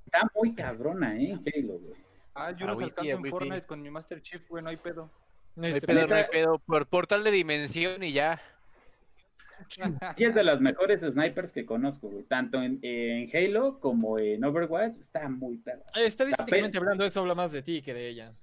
[0.04, 1.32] Está muy cabrona, ¿eh?
[1.32, 1.94] Halo, güey.
[2.34, 5.10] Ah, yo no ah, alcanzo en Fortnite con mi Master Chief, güey, no hay pedo.
[5.56, 6.58] No hay pedo, no hay pedo.
[6.58, 8.40] Por portal de dimensión y ya.
[10.16, 12.22] Sí, es de las mejores snipers que conozco, güey.
[12.24, 14.98] Tanto en, en Halo como en Overwatch.
[14.98, 15.82] Está muy perro.
[15.96, 18.34] Eh, estadísticamente hablando, eso habla más de ti que de ella.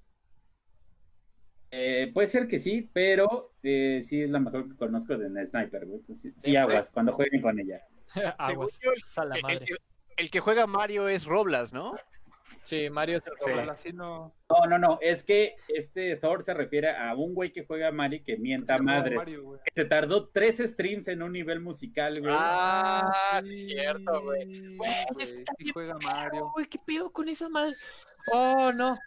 [1.72, 5.86] Eh, puede ser que sí, pero eh, sí es la mejor que conozco de Sniper,
[5.86, 6.02] güey.
[6.38, 7.82] sí aguas cuando jueguen con ella.
[10.18, 11.94] el, que juega Mario es Roblas, ¿no?
[12.62, 13.84] Sí, Mario es el Roblas.
[13.94, 14.34] No...
[14.70, 14.78] no...
[14.78, 18.78] no, es que este Thor se refiere a un güey que juega Mario que mienta
[18.78, 19.20] madres.
[19.76, 22.34] se tardó tres streams en un nivel musical, güey.
[22.36, 24.78] Ah, sí, cierto, güey.
[24.78, 26.52] Güey, juega Mario.
[26.54, 27.76] Güey, ¿qué pedo con esa madre?
[28.32, 28.98] Oh, no.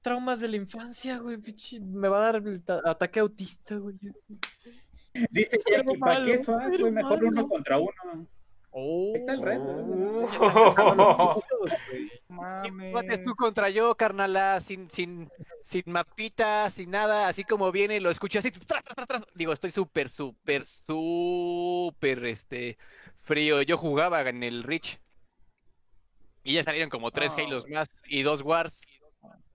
[0.00, 1.38] Traumas de la infancia, güey.
[1.80, 3.96] Me va a dar el ataque autista, güey.
[5.30, 6.56] Dice que ¿para qué eso?
[6.90, 8.28] Mejor uno contra uno.
[8.80, 9.64] Oh, está el reto.
[10.40, 11.42] Oh.
[13.24, 15.28] tú contra yo, carnala, sin, sin,
[15.64, 19.72] sin mapita, sin nada, así como viene, lo escuché así, tras, tras, tras, digo, estoy
[19.72, 22.78] súper, súper, súper, este,
[23.22, 23.62] frío.
[23.62, 25.00] Yo jugaba en el Rich
[26.44, 28.80] y ya salieron como tres Halos más y dos Wars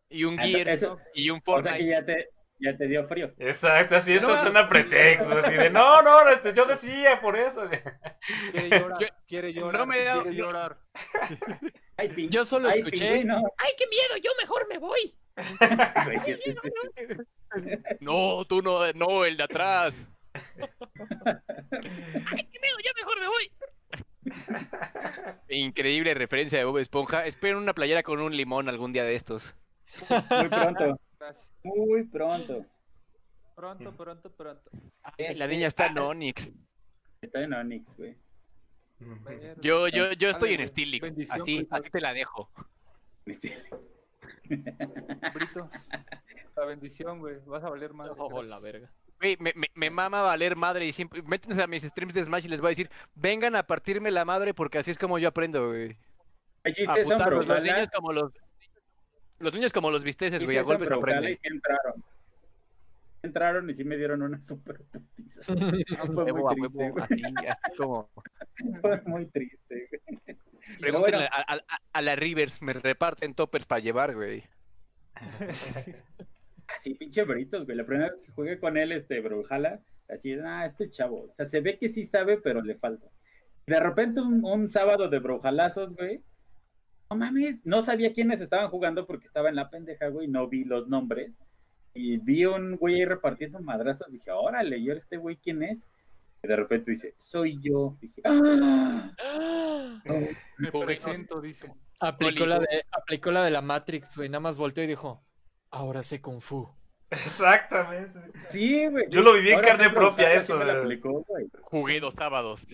[0.10, 0.80] y un Gear
[1.14, 1.86] y un Fortnite.
[1.86, 2.30] ya te,
[2.60, 3.34] ya te dio frío.
[3.38, 7.66] Exacto, así eso suena pretexto, así de no, no, este, yo decía por eso.
[8.52, 9.80] Quiere llorar, quiere llorar.
[9.80, 10.78] No me da llorar.
[12.30, 13.10] yo solo escuché.
[13.10, 14.16] ¡Ay, qué miedo!
[14.22, 15.14] Yo mejor me voy.
[18.02, 20.06] no, tú no, no, el de atrás.
[20.34, 20.44] ¡Ay,
[22.52, 22.78] qué miedo!
[22.84, 23.52] Yo mejor me voy.
[25.50, 27.26] Increíble referencia de Bob Esponja.
[27.26, 29.56] Espero una playera con un limón algún día de estos.
[30.10, 31.00] Muy pronto.
[31.64, 32.66] Muy pronto.
[33.56, 34.72] Pronto, pronto, pronto.
[35.36, 36.52] la niña está en Onyx.
[37.22, 38.18] Está en Onyx, güey.
[39.62, 41.30] Yo, yo, yo estoy en Stilix.
[41.30, 42.50] Así, así te la dejo.
[44.46, 45.70] Brito,
[46.56, 47.38] la bendición, güey.
[47.46, 48.10] Vas a valer más.
[48.18, 48.92] Oh, la verga.
[49.20, 52.46] Güey, me, me, me, mama valer madre y siempre métanse a mis streams de Smash
[52.46, 55.30] y les voy a decir, vengan a partirme la madre porque así es como yo
[55.30, 55.96] aprendo, güey.
[56.88, 58.32] A putarlos, los niños como los
[59.40, 61.40] los niños como los visteces, güey, a golpes aprenden.
[61.42, 62.04] Y entraron.
[63.22, 65.42] Entraron y sí me dieron una super putiza.
[66.14, 68.10] fue muy triste, así, así como...
[68.82, 70.38] Fue muy triste, güey.
[70.80, 71.30] Pregúntenle bueno.
[71.32, 74.44] a, a, a, la Rivers, me reparten toppers para llevar, güey.
[76.68, 77.78] Así, pinche Britos, güey.
[77.78, 79.80] La primera vez que jugué con él, este, Brawlhalla,
[80.10, 81.28] así, ah, este chavo.
[81.30, 83.08] O sea, se ve que sí sabe, pero le falta.
[83.66, 86.22] De repente, un, un sábado de Brawlhallazos, güey,
[87.14, 90.64] no mames, no sabía quiénes estaban jugando porque estaba en la pendeja, güey, no vi
[90.64, 91.32] los nombres.
[91.94, 95.86] Y vi un güey ahí repartiendo madrazos, dije, órale, ¿y ahora este güey quién es?
[96.42, 97.98] Y de repente dice, soy yo.
[98.02, 99.12] Dije, ¡ah!
[100.58, 101.72] Me presento, dice.
[102.00, 105.24] Aplicó la, de, aplicó la de la Matrix, güey, nada más volteó y dijo,
[105.70, 106.68] ahora sé Kung Fu.
[107.12, 108.20] Exactamente.
[108.50, 109.06] Sí, güey.
[109.10, 110.60] Yo lo viví en carne propia eso.
[111.62, 112.66] Jugué dos sábados.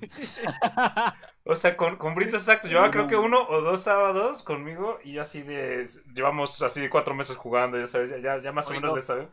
[1.44, 5.18] o sea, con, con Brito exacto, llevaba creo que uno o dos sábados conmigo y
[5.18, 8.94] así de, llevamos así de cuatro meses jugando, ya sabes, ya, ya más o menos
[8.94, 9.28] le sabe.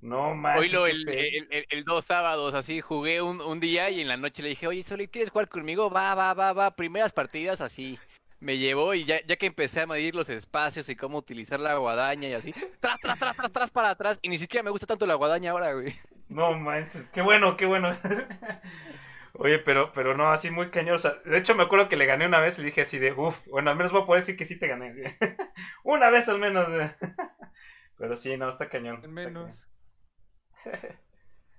[0.00, 0.58] No más.
[0.58, 4.42] Hoy el, el, el, dos sábados, así jugué un, un, día y en la noche
[4.42, 5.90] le dije, oye, Soli, ¿quieres jugar conmigo?
[5.90, 6.76] Va, va, va, va.
[6.76, 7.98] Primeras partidas así.
[8.38, 11.76] Me llevó y ya, ya que empecé a medir los espacios y cómo utilizar la
[11.76, 14.20] guadaña y así, tras, tras, tras, tras, tras para atrás.
[14.22, 15.92] Y ni siquiera me gusta tanto la guadaña ahora, güey.
[16.28, 17.96] No manches, qué bueno, qué bueno.
[19.34, 21.20] Oye, pero, pero no, así muy cañosa.
[21.24, 23.46] De hecho, me acuerdo que le gané una vez y le dije así de, uff,
[23.48, 24.92] bueno, al menos voy a poder decir que sí te gané.
[25.84, 26.66] una vez al menos.
[27.98, 29.00] pero sí, no, está cañón.
[29.02, 29.68] Al menos.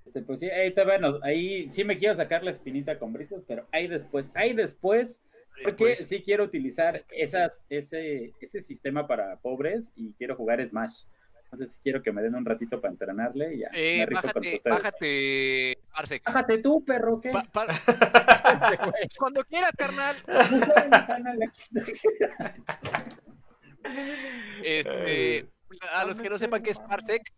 [0.05, 3.67] Este, pues sí, ahí, bueno, ahí sí me quiero sacar la espinita con britos, pero
[3.72, 5.20] ahí después, ahí después,
[5.63, 11.03] porque sí quiero utilizar esas, ese, ese sistema para pobres y quiero jugar Smash.
[11.52, 13.70] Entonces quiero que me den un ratito para entrenarle y ya.
[13.74, 15.80] Eh, bájate, bájate,
[16.24, 17.32] Bájate tú, perro, ¿qué?
[19.18, 20.16] Cuando quieras, carnal.
[24.64, 25.50] este,
[25.91, 27.34] a los que no sepan qué es Parsec,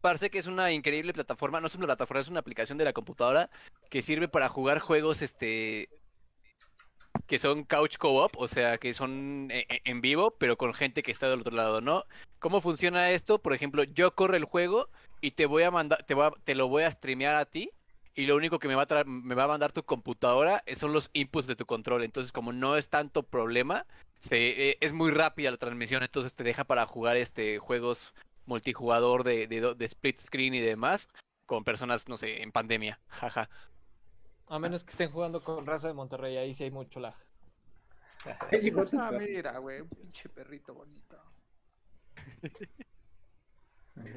[0.00, 3.50] Parsec es una increíble plataforma, no es una plataforma, es una aplicación de la computadora
[3.88, 5.88] que sirve para jugar juegos este
[7.26, 11.02] que son couch co-op, o sea, que son e, e, en vivo, pero con gente
[11.02, 12.04] que está del otro lado, ¿no?
[12.38, 13.40] ¿Cómo funciona esto?
[13.40, 14.88] Por ejemplo, yo corro el juego
[15.20, 17.70] y te voy a mandar, te, te lo voy a streamear a ti
[18.14, 21.10] y lo único que me va a me va a mandar tu computadora son los
[21.12, 22.04] inputs de tu control.
[22.04, 23.86] Entonces, como no es tanto problema,
[24.20, 28.14] se, e, es muy rápida la transmisión, entonces te deja para jugar este juegos
[28.46, 31.08] multijugador de, de, de split screen y demás
[31.46, 32.98] con personas, no sé, en pandemia.
[33.08, 33.48] Jaja.
[34.52, 37.14] A menos que estén jugando con raza de Monterrey, ahí sí hay mucho lag.
[39.00, 41.16] ah, mira, güey, un pinche perrito bonito.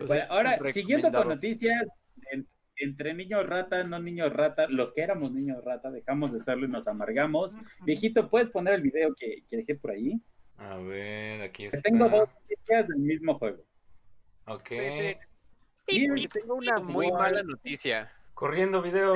[0.05, 1.87] bueno, ahora, siguiendo con noticias,
[2.75, 6.69] entre niños rata, no niños rata, los que éramos niños rata, dejamos de serlo y
[6.69, 7.53] nos amargamos.
[7.85, 10.21] Viejito, ¿puedes poner el video que, que, dejé por ahí?
[10.57, 11.79] A ver, aquí está.
[11.79, 13.63] Tengo dos noticias del mismo juego.
[14.47, 14.71] Ok.
[15.87, 18.11] Y tengo una muy mala noticia.
[18.33, 19.13] Corriendo video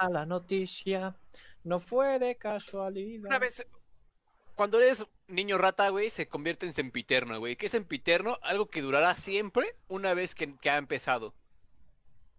[0.00, 1.16] mala noticia.
[1.64, 3.26] No fue de casualidad.
[3.26, 3.66] Una vez,
[4.54, 7.56] cuando eres niño rata, güey, se convierte en sempiterno, güey.
[7.56, 8.38] ¿Qué es sempiterno?
[8.42, 11.34] Algo que durará siempre una vez que, ha empezado.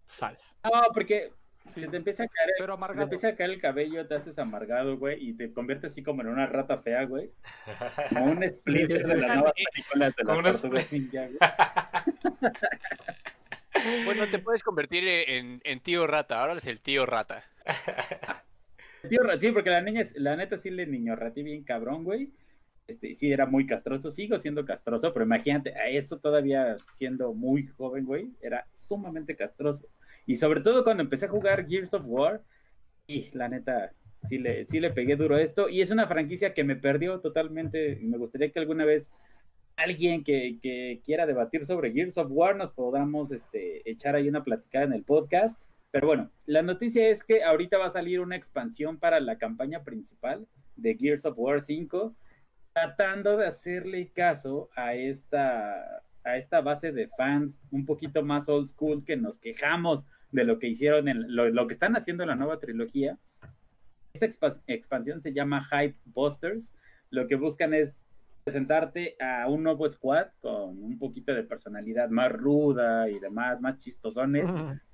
[0.05, 0.37] Sal.
[0.63, 1.33] No, porque
[1.75, 4.97] si te empieza a caer, Pero te empieza a caer el cabello, te haces amargado,
[4.97, 7.31] güey, y te conviertes así como en una rata fea, güey.
[8.09, 10.33] Como un split de la nueva película de la
[14.05, 17.43] Bueno, te puedes convertir en, en tío rata, ahora eres el tío rata.
[19.09, 22.31] tío rata, sí, porque la niña, la neta sí le niño ratí bien cabrón, güey.
[22.87, 27.67] este, sí era muy castroso, sigo siendo castroso, pero imagínate, a eso todavía siendo muy
[27.67, 29.87] joven, güey, era sumamente castroso.
[30.25, 32.43] Y sobre todo cuando empecé a jugar Gears of War,
[33.07, 36.53] y la neta, sí le, sí le pegué duro a esto, y es una franquicia
[36.53, 39.11] que me perdió totalmente, me gustaría que alguna vez
[39.77, 44.43] alguien que, que quiera debatir sobre Gears of War nos podamos este, echar ahí una
[44.43, 45.57] platicada en el podcast.
[45.91, 49.83] Pero bueno, la noticia es que ahorita va a salir una expansión para la campaña
[49.83, 52.15] principal de Gears of War 5
[52.73, 58.67] tratando de hacerle caso a esta, a esta base de fans un poquito más old
[58.67, 62.35] school que nos quejamos de lo que hicieron, en, lo, que están haciendo en la
[62.35, 63.17] nueva trilogía.
[64.13, 66.75] Esta expansión se llama Hype Busters.
[67.09, 67.97] Lo que buscan es
[68.47, 73.77] presentarte a un nuevo squad con un poquito de personalidad más ruda y demás, más
[73.79, 74.49] chistosones,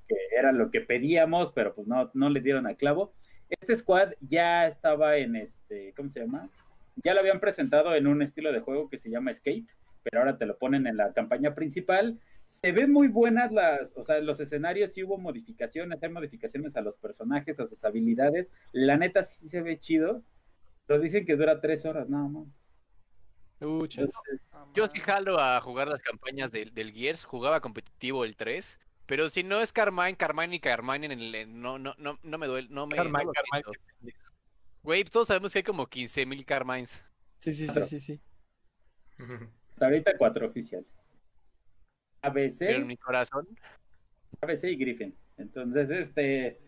[0.07, 3.13] que era lo que pedíamos, pero pues no, no le dieron a clavo.
[3.49, 6.49] Este squad ya estaba en este, ¿cómo se llama?
[6.95, 9.67] ya lo habían presentado en un estilo de juego que se llama Escape,
[10.01, 12.19] pero ahora te lo ponen en la campaña principal.
[12.47, 16.81] Se ven muy buenas las, o sea, los escenarios sí hubo modificaciones, hay modificaciones a
[16.81, 18.51] los personajes, a sus habilidades.
[18.71, 20.23] La neta sí se ve chido,
[20.87, 22.47] pero dicen que dura tres horas nada más.
[24.73, 29.29] Yo sí jalo a jugar las campañas del, del Gears, jugaba competitivo el 3, pero
[29.29, 32.67] si no es Carmine, Carmine y Carmine en el, no, no, no, no me duele,
[32.71, 34.13] no me Carmine, Carmine.
[34.81, 37.01] Güey, todos sabemos que hay como 15.000 Carmines.
[37.37, 38.21] Sí, sí, sí, sí, sí.
[39.79, 40.95] ahorita cuatro oficiales.
[42.21, 42.59] ABC.
[42.59, 43.47] Pero en mi corazón.
[44.41, 45.15] ABC y Griffin.
[45.37, 46.59] Entonces, este.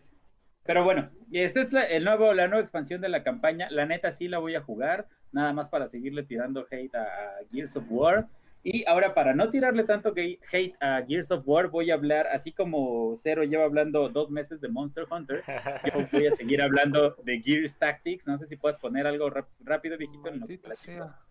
[0.64, 3.68] Pero bueno, esta es la, el nuevo, la nueva expansión de la campaña.
[3.70, 5.08] La neta sí la voy a jugar.
[5.32, 8.26] Nada más para seguirle tirando hate a Gears of War.
[8.68, 12.50] Y ahora, para no tirarle tanto hate a Gears of War, voy a hablar, así
[12.50, 15.44] como Zero lleva hablando dos meses de Monster Hunter,
[15.84, 18.26] yo voy a seguir hablando de Gears Tactics.
[18.26, 20.28] No sé si puedes poner algo rápido, viejito.
[20.30, 20.42] En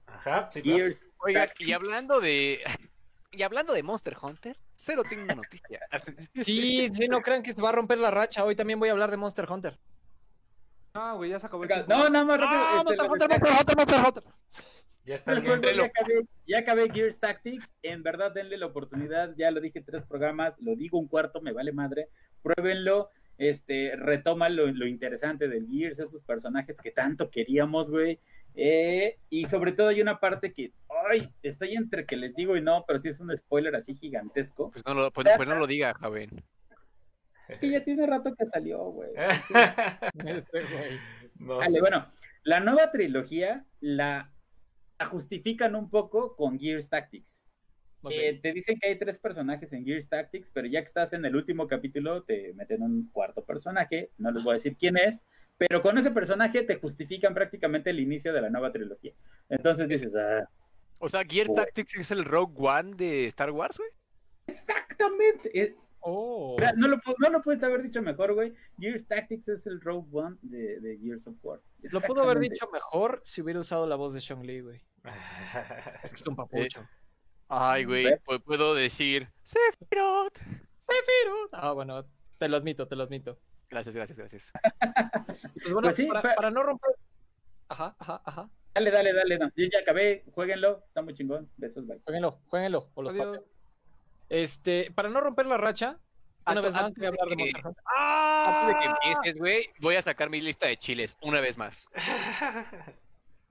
[0.08, 2.62] Ajá, sí, Gears Oiga, y hablando de.
[3.32, 5.82] Y hablando de Monster Hunter, Zero tiene una noticia.
[6.36, 8.46] Sí, sí, no crean que se va a romper la racha.
[8.46, 9.78] Hoy también voy a hablar de Monster Hunter.
[10.96, 12.62] Ah, güey, ya se acabó el No, nada más rápido.
[12.62, 14.24] Ah, este, Monster, Monster Hunter, Monster Hunter.
[15.04, 15.62] Ya está bien.
[15.62, 17.76] Ya acabé, ya acabé Gears Tactics.
[17.84, 19.34] En verdad, denle la oportunidad.
[19.36, 22.08] Ya lo dije tres programas, lo digo un cuarto, me vale madre.
[22.42, 23.10] Pruébenlo.
[23.38, 28.22] Este, retoma lo, interesante del Gears, esos personajes que tanto queríamos, güey.
[28.56, 30.72] Eh, y sobre todo hay una parte que,
[31.12, 34.72] ay, estoy entre que les digo y no, pero sí es un spoiler así gigantesco.
[34.72, 36.42] Pues no lo, pues, pues no lo diga, Javen.
[37.48, 39.12] Es que ya tiene rato que salió, güey.
[41.36, 42.12] vale, bueno,
[42.44, 44.32] la nueva trilogía la
[45.00, 47.44] la justifican un poco con Gears Tactics.
[48.12, 51.26] Eh, te dicen que hay tres personajes en Gears Tactics, pero ya que estás en
[51.26, 55.24] el último capítulo, te meten un cuarto personaje, no les voy a decir quién es,
[55.58, 59.14] pero con ese personaje te justifican prácticamente el inicio de la nueva trilogía.
[59.50, 60.48] Entonces dices, ah.
[61.00, 63.90] O sea, Gears Tactics es el Rogue One de Star Wars, güey.
[64.48, 65.76] Exactamente.
[66.08, 66.56] Oh.
[66.78, 68.54] No, lo, no lo puedes haber dicho mejor, güey.
[68.78, 71.60] Gears Tactics es el Rogue One de, de Gears of War.
[71.82, 74.82] Lo pudo haber dicho mejor si hubiera usado la voz de Sean Lee, güey.
[76.04, 76.82] es que es un papucho.
[76.82, 76.88] Eh,
[77.50, 78.06] ay, güey,
[78.46, 80.38] puedo decir Sephiroth.
[80.78, 81.54] Sephiroth.
[81.54, 82.06] Ah, bueno,
[82.38, 83.40] te lo admito, te lo admito.
[83.68, 84.52] Gracias, gracias, gracias.
[85.56, 86.92] pues bueno, pues para, no romper.
[87.68, 88.50] Ajá, ajá, ajá.
[88.76, 89.40] Dale, dale, dale.
[89.40, 89.52] No.
[89.56, 91.50] Yo ya acabé, jueguenlo, está muy chingón.
[91.58, 92.00] Besos, bye.
[92.06, 92.92] Jueguenlo, jueguenlo.
[92.94, 93.16] O los
[94.30, 96.00] este, para no romper la racha,
[96.48, 97.84] una vez más voy a hablar de, Monster Hunter.
[97.98, 101.88] Antes de que empieces, güey, voy a sacar mi lista de chiles una vez más.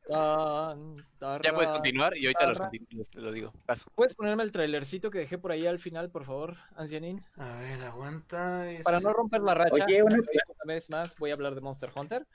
[0.09, 3.53] ya puedes continuar y ahorita los, lo digo.
[3.95, 7.25] ¿Puedes ponerme el trailercito que dejé por ahí al final, por favor, ancianín?
[7.37, 8.64] A ver, aguanta.
[8.85, 10.18] Para no romper la racha, una
[10.66, 12.27] vez más voy a hablar de Monster Hunter.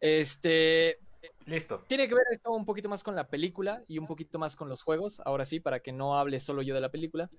[0.00, 1.00] Este,
[1.46, 1.82] Listo.
[1.88, 4.68] Tiene que ver esto un poquito más con la película y un poquito más con
[4.68, 5.20] los juegos.
[5.24, 7.30] Ahora sí, para que no hable solo yo de la película.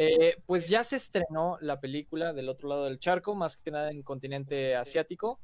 [0.00, 3.90] Eh, pues ya se estrenó la película del otro lado del charco, más que nada
[3.90, 5.40] en continente asiático.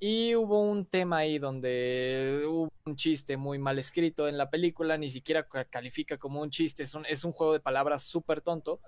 [0.00, 4.98] Y hubo un tema ahí donde hubo un chiste muy mal escrito en la película,
[4.98, 8.80] ni siquiera califica como un chiste, es un, es un juego de palabras súper tonto.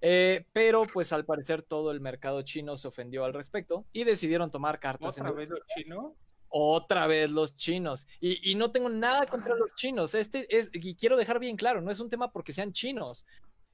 [0.00, 4.50] Eh, pero pues al parecer todo el mercado chino se ofendió al respecto y decidieron
[4.50, 5.18] tomar cartas.
[5.18, 6.12] ¿Otra vez los chinos?
[6.48, 8.06] Otra vez los chinos.
[8.20, 10.14] Y, y, no tengo nada contra los chinos.
[10.14, 13.26] Este es, y quiero dejar bien claro, no es un tema porque sean chinos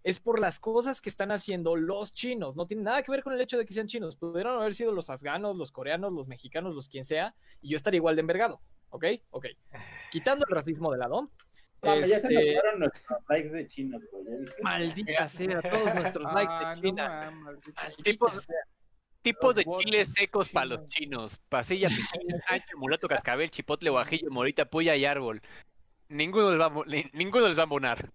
[0.03, 2.57] es por las cosas que están haciendo los chinos.
[2.57, 4.17] No tiene nada que ver con el hecho de que sean chinos.
[4.17, 7.99] Pudieron haber sido los afganos, los coreanos, los mexicanos, los quien sea, y yo estaría
[7.99, 8.61] igual de envergado.
[8.91, 9.05] ¿Ok?
[9.31, 9.47] Ok.
[10.11, 11.31] Quitando el racismo de lado.
[11.83, 12.09] este...
[12.09, 14.03] Ya se este nuestros likes de chinos,
[14.63, 17.43] Maldita sea, todos nuestros ah, likes de China.
[19.23, 21.41] tipo de chiles secos para los chinos.
[21.49, 21.89] Pasilla,
[22.77, 25.43] mulato, cascabel, chipotle, guajillo, morita, puya y árbol.
[26.09, 28.11] ninguno les va a, ninguno les va a abonar.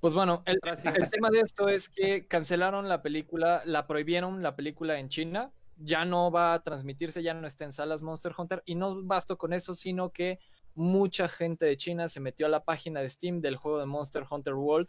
[0.00, 4.56] Pues bueno, el, el, tema de esto es que cancelaron la película, la prohibieron la
[4.56, 8.62] película en China, ya no va a transmitirse, ya no está en salas Monster Hunter,
[8.64, 10.38] y no bastó con eso, sino que
[10.74, 14.24] mucha gente de China se metió a la página de Steam del juego de Monster
[14.28, 14.88] Hunter World,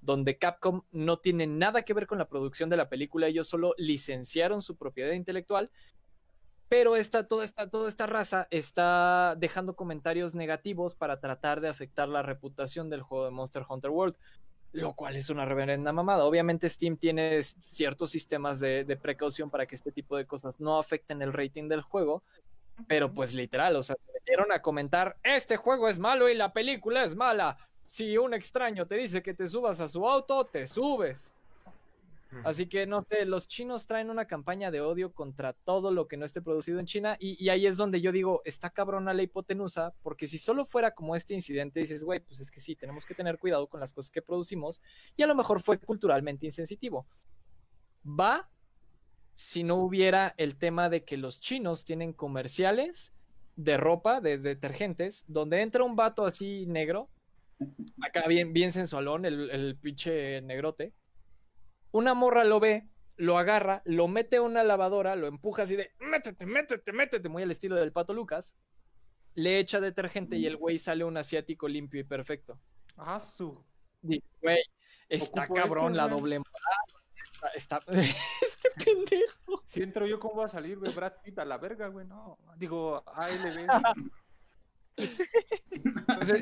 [0.00, 3.74] donde Capcom no tiene nada que ver con la producción de la película, ellos solo
[3.78, 5.70] licenciaron su propiedad intelectual.
[6.68, 12.08] Pero esta, toda, esta, toda esta raza está dejando comentarios negativos para tratar de afectar
[12.08, 14.16] la reputación del juego de Monster Hunter World,
[14.72, 16.24] lo cual es una reverenda mamada.
[16.24, 20.78] Obviamente Steam tiene ciertos sistemas de, de, precaución para que este tipo de cosas no
[20.78, 22.22] afecten el rating del juego,
[22.86, 26.52] pero pues literal, o sea, se metieron a comentar, este juego es malo y la
[26.52, 27.58] película es mala.
[27.86, 31.34] Si un extraño te dice que te subas a su auto, te subes.
[32.44, 36.16] Así que no sé, los chinos traen una campaña de odio contra todo lo que
[36.16, 39.92] no esté producido en China y, ahí es donde yo digo, está cabrona la hipotenusa,
[40.02, 43.14] porque si solo fuera como este incidente, dices, güey, pues es que sí, tenemos que
[43.14, 44.80] tener cuidado con las cosas que producimos
[45.16, 47.06] y a lo mejor fue culturalmente insensitivo.
[48.06, 48.48] Va
[49.34, 53.12] si no hubiera el tema de que los chinos tienen comerciales
[53.56, 57.10] de ropa, de, detergentes, donde entra un vato así negro,
[58.00, 60.94] acá bien, bien sensualón, el, el pinche negrote
[61.92, 65.92] una morra lo ve, lo agarra, lo mete a una lavadora, lo empuja así de,
[66.00, 68.56] métete, métete, métete, muy al estilo del pato Lucas,
[69.34, 72.58] le echa detergente y el güey sale un asiático limpio y perfecto.
[72.96, 73.64] Ah, su.
[74.02, 74.62] güey,
[75.08, 77.52] está cabrón la doble moral.
[77.54, 79.62] Está, este pendejo.
[79.66, 80.92] Si entro yo, ¿cómo va a salir, güey?
[80.92, 82.38] Brad Pitt a la verga, güey, no.
[82.56, 83.66] Digo, ALB.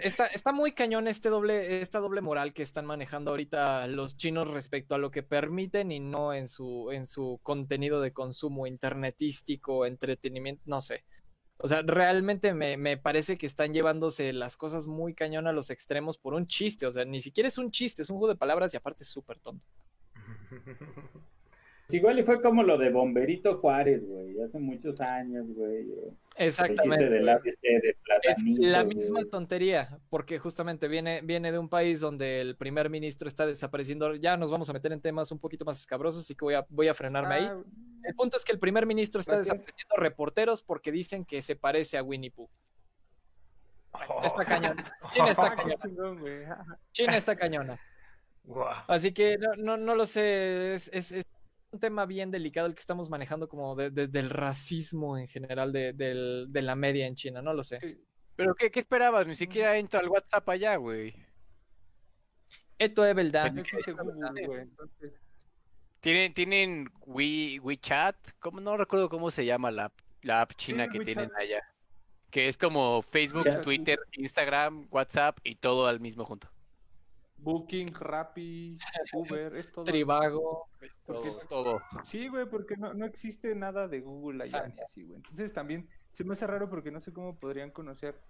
[0.03, 4.49] Está, está, muy cañón este doble, esta doble moral que están manejando ahorita los chinos
[4.49, 9.87] respecto a lo que permiten y no en su, en su contenido de consumo internetístico,
[9.87, 11.05] entretenimiento, no sé.
[11.57, 15.71] O sea, realmente me, me, parece que están llevándose las cosas muy cañón a los
[15.71, 16.87] extremos por un chiste.
[16.87, 19.11] O sea, ni siquiera es un chiste, es un juego de palabras y aparte es
[19.11, 19.67] súper tonto.
[21.95, 25.87] igual y fue como lo de Bomberito Juárez, güey, hace muchos años, güey.
[26.37, 27.21] Exactamente.
[28.23, 33.29] es la misma tontería, porque justamente viene, viene de un país donde el primer ministro
[33.29, 34.15] está desapareciendo.
[34.15, 36.67] Ya nos vamos a meter en temas un poquito más escabrosos, así que voy a,
[36.69, 37.45] voy a frenarme ahí.
[37.45, 37.63] Ah,
[38.05, 41.99] el punto es que el primer ministro está desapareciendo reporteros porque dicen que se parece
[41.99, 42.49] a Winnie Pooh.
[44.23, 44.97] está cañona.
[45.13, 46.77] China está cañona.
[46.93, 47.81] China está cañona.
[48.89, 50.75] Así que no, no, lo sé.
[50.75, 51.27] es, es
[51.73, 55.93] un tema bien delicado el que estamos manejando como de, del racismo en general de,
[55.93, 57.79] de, la media en China, no lo sé.
[58.37, 59.27] Pero ¿qué, ¿qué, esperabas?
[59.27, 61.15] Ni siquiera entra al WhatsApp allá, güey.
[62.79, 63.53] Esto es verdad.
[66.01, 68.61] Tienen, tienen WeChat, ¿cómo?
[68.61, 69.93] no recuerdo cómo se llama la,
[70.23, 71.61] la app china que tienen allá.
[72.31, 76.49] Que es como Facebook, Twitter, Instagram, WhatsApp y todo al mismo junto.
[77.43, 78.77] Booking, Rappi,
[79.15, 79.85] Uber, es todo.
[79.85, 80.69] Trivago,
[81.49, 85.17] todo, Sí, güey, porque no, no existe nada de Google allá ni así, güey.
[85.17, 88.21] Entonces también se me hace raro porque no sé cómo podrían conocer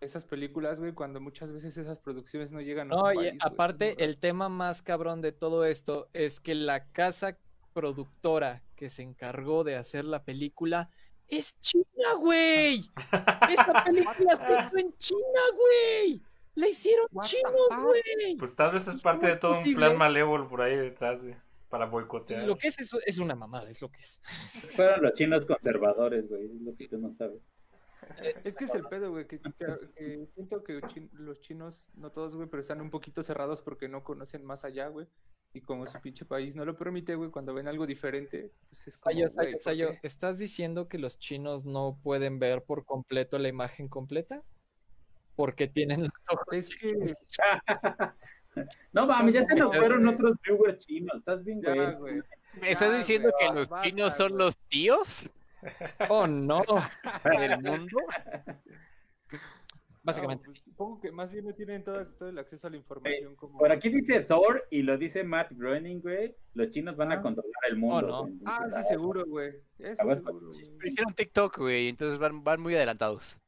[0.00, 4.18] esas películas, güey, cuando muchas veces esas producciones no llegan a No, y aparte, el
[4.18, 7.38] tema más cabrón de todo esto es que la casa
[7.72, 10.90] productora que se encargó de hacer la película
[11.28, 12.84] es China, güey.
[13.48, 16.22] Esta película se hizo en China, güey.
[16.54, 18.36] ¡La hicieron chinos, güey!
[18.38, 21.36] Pues tal vez es parte de todo un plan malévolo por ahí detrás de,
[21.68, 22.46] para boicotear.
[22.46, 24.20] Lo que es eso es una mamada, es lo que es.
[24.76, 27.40] Fueron los chinos conservadores, güey, es lo que tú no sabes.
[28.20, 29.40] Eh, es que es el pedo, güey, que,
[30.34, 30.80] siento que
[31.12, 34.88] los chinos, no todos, güey, pero están un poquito cerrados porque no conocen más allá,
[34.88, 35.06] güey.
[35.54, 39.00] Y como su pinche país no lo permite, güey, cuando ven algo diferente, pues es
[39.00, 43.88] como, Sayo, Sayo, ¿estás diciendo que los chinos no pueden ver por completo la imagen
[43.88, 44.42] completa?
[45.34, 46.46] Porque tienen los ojos.
[46.52, 46.94] Es que...
[48.92, 51.16] no mames, ya se nos fueron otros viewers chinos.
[51.18, 51.60] Estás bien,
[51.98, 52.22] güey.
[52.60, 55.28] ¿Me estás diciendo que los chinos son los tíos?
[56.08, 56.60] Oh, no.
[57.38, 57.98] ¿Del mundo?
[60.02, 60.46] Básicamente.
[60.46, 63.36] Pues, supongo que más bien no tienen todo, todo el acceso a la información.
[63.36, 63.58] como...
[63.58, 66.34] Por aquí dice Thor y lo dice Matt Groening, güey.
[66.54, 67.22] Los chinos van a ah.
[67.22, 68.22] controlar el mundo.
[68.22, 68.34] Oh, no.
[68.44, 69.52] Ah, sí, seguro, güey.
[70.84, 73.38] Hicieron TikTok, güey, entonces van, van muy adelantados.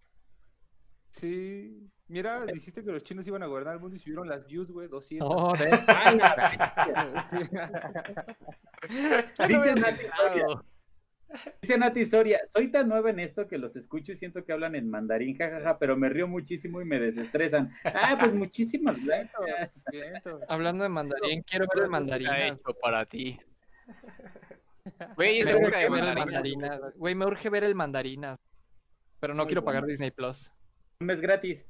[1.14, 1.88] Sí.
[2.08, 4.88] Mira, dijiste que los chinos iban a gobernar el mundo y subieron las views, güey,
[4.88, 5.28] 200.
[5.30, 5.54] Oh,
[9.48, 10.46] Dice Nati Soria.
[11.62, 14.74] Dice Nati Soria, soy tan nueva en esto que los escucho y siento que hablan
[14.74, 17.72] en mandarín, jajaja, pero me río muchísimo y me desestresan.
[17.84, 19.84] Ah, pues muchísimas gracias.
[20.48, 22.28] Hablando de mandarín, quiero ver el mandarín.
[22.28, 23.38] esto para ti.
[25.14, 26.80] Güey, me urge ver el mandarinas.
[26.96, 28.40] Güey, me urge ver el mandarinas.
[29.20, 30.50] Pero no quiero pagar Disney Plus
[31.00, 31.66] un mes gratis.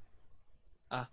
[0.91, 1.11] Ah.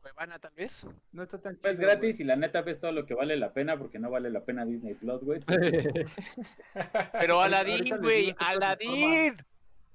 [0.00, 0.86] Cuevana, tal vez.
[1.12, 1.70] No está tan chido.
[1.70, 4.30] Es gratis y la neta ves todo lo que vale la pena porque no vale
[4.30, 5.40] la pena Disney Plus, güey.
[7.12, 9.36] Pero Aladdin, güey, Aladdin.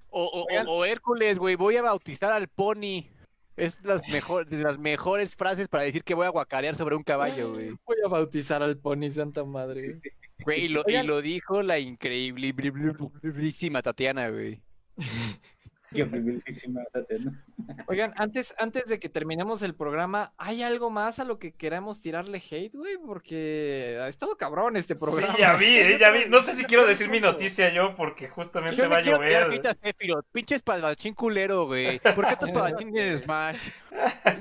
[0.10, 3.10] O, o, Hércules, güey, voy a bautizar al pony.
[3.58, 7.04] Es las, mejor, de las mejores frases para decir que voy a guacarear sobre un
[7.04, 7.72] caballo, güey.
[7.86, 10.00] Voy a bautizar al pony, santa madre.
[10.40, 12.54] Güey, y lo, y lo dijo la increíble,
[13.84, 14.62] Tatiana, güey.
[17.88, 22.02] Oigan, antes, antes de que terminemos el programa, ¿hay algo más a lo que queramos
[22.02, 22.98] tirarle hate, güey?
[22.98, 25.36] Porque ha estado cabrón este programa.
[25.36, 26.26] Sí, ya vi, eh, ya vi.
[26.28, 29.62] No sé si quiero decir mi noticia yo, porque justamente va a llover.
[30.32, 32.00] Pinche espadachín culero, güey.
[32.00, 33.60] ¿Por qué tu espadachín tiene Smash?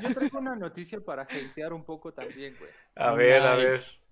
[0.02, 2.70] Yo traigo una noticia para hatear un poco también, güey.
[2.96, 4.03] A ver, a ver.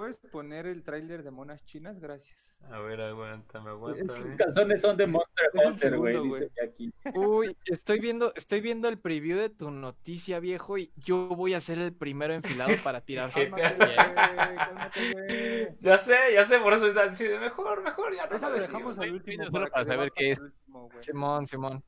[0.00, 2.00] ¿Puedes poner el tráiler de monas chinas?
[2.00, 2.56] Gracias.
[2.70, 4.10] A ver, aguántame, aguántame.
[4.10, 6.16] Esos calzones son de Monster Hunter, güey,
[7.14, 11.60] Uy, estoy viendo, estoy viendo el preview de tu noticia, viejo, y yo voy a
[11.60, 13.30] ser el primero enfilado para tirar.
[15.80, 19.12] ya sé, ya sé, por eso está diciendo, mejor, mejor, ya no lo dejamos al
[19.12, 20.40] último para, saber qué es.
[21.00, 21.84] Simón, Simón.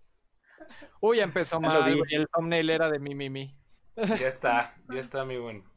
[1.00, 3.56] Uy, ya empezó mal, güey, el thumbnail era de mi, mi, mi.
[3.96, 5.71] Ya está, ya está, mi buen.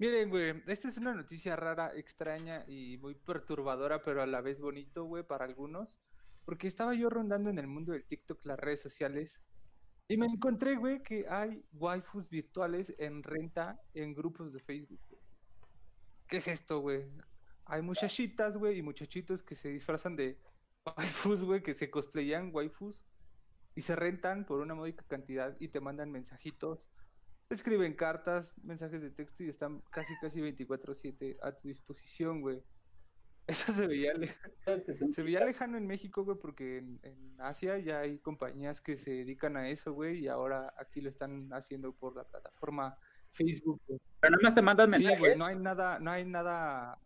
[0.00, 4.58] Miren, güey, esta es una noticia rara, extraña y muy perturbadora, pero a la vez
[4.58, 5.98] bonito, güey, para algunos.
[6.46, 9.42] Porque estaba yo rondando en el mundo del TikTok, las redes sociales,
[10.08, 15.02] y me encontré, güey, que hay waifus virtuales en renta en grupos de Facebook.
[16.26, 17.04] ¿Qué es esto, güey?
[17.66, 20.40] Hay muchachitas, güey, y muchachitos que se disfrazan de
[20.96, 23.04] waifus, güey, que se cosplayan waifus
[23.74, 26.88] y se rentan por una módica cantidad y te mandan mensajitos
[27.54, 32.62] escriben cartas, mensajes de texto y están casi, casi 24-7 a tu disposición, güey.
[33.46, 34.52] Eso se veía, lejano,
[35.12, 39.56] se veía lejano en México, güey, porque en, Asia ya hay compañías que se dedican
[39.56, 42.96] a eso, güey, y ahora aquí lo están haciendo por la plataforma
[43.32, 43.80] Facebook.
[43.86, 45.16] Pero nada más te mandan mensajes.
[45.16, 46.98] Sí, güey, no hay nada, no hay nada...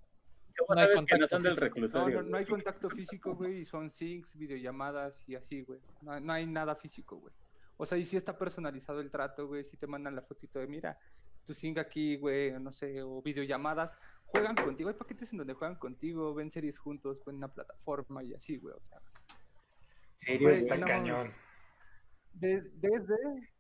[0.69, 5.63] No hay, contacto no, no, hay contacto físico, güey, y son syncs, videollamadas y así,
[5.63, 5.81] güey.
[6.03, 7.33] No, no hay nada físico, güey.
[7.77, 10.67] O sea, y si está personalizado el trato, güey, si te mandan la fotito de,
[10.67, 10.99] mira,
[11.45, 14.89] tu sing aquí, güey, no sé, o videollamadas, juegan contigo.
[14.89, 18.75] Hay paquetes en donde juegan contigo, ven series juntos, ven una plataforma y así, güey,
[18.75, 19.01] o sea.
[20.17, 20.51] ¿Serio?
[20.51, 21.29] Está cañón.
[22.33, 22.71] Desde,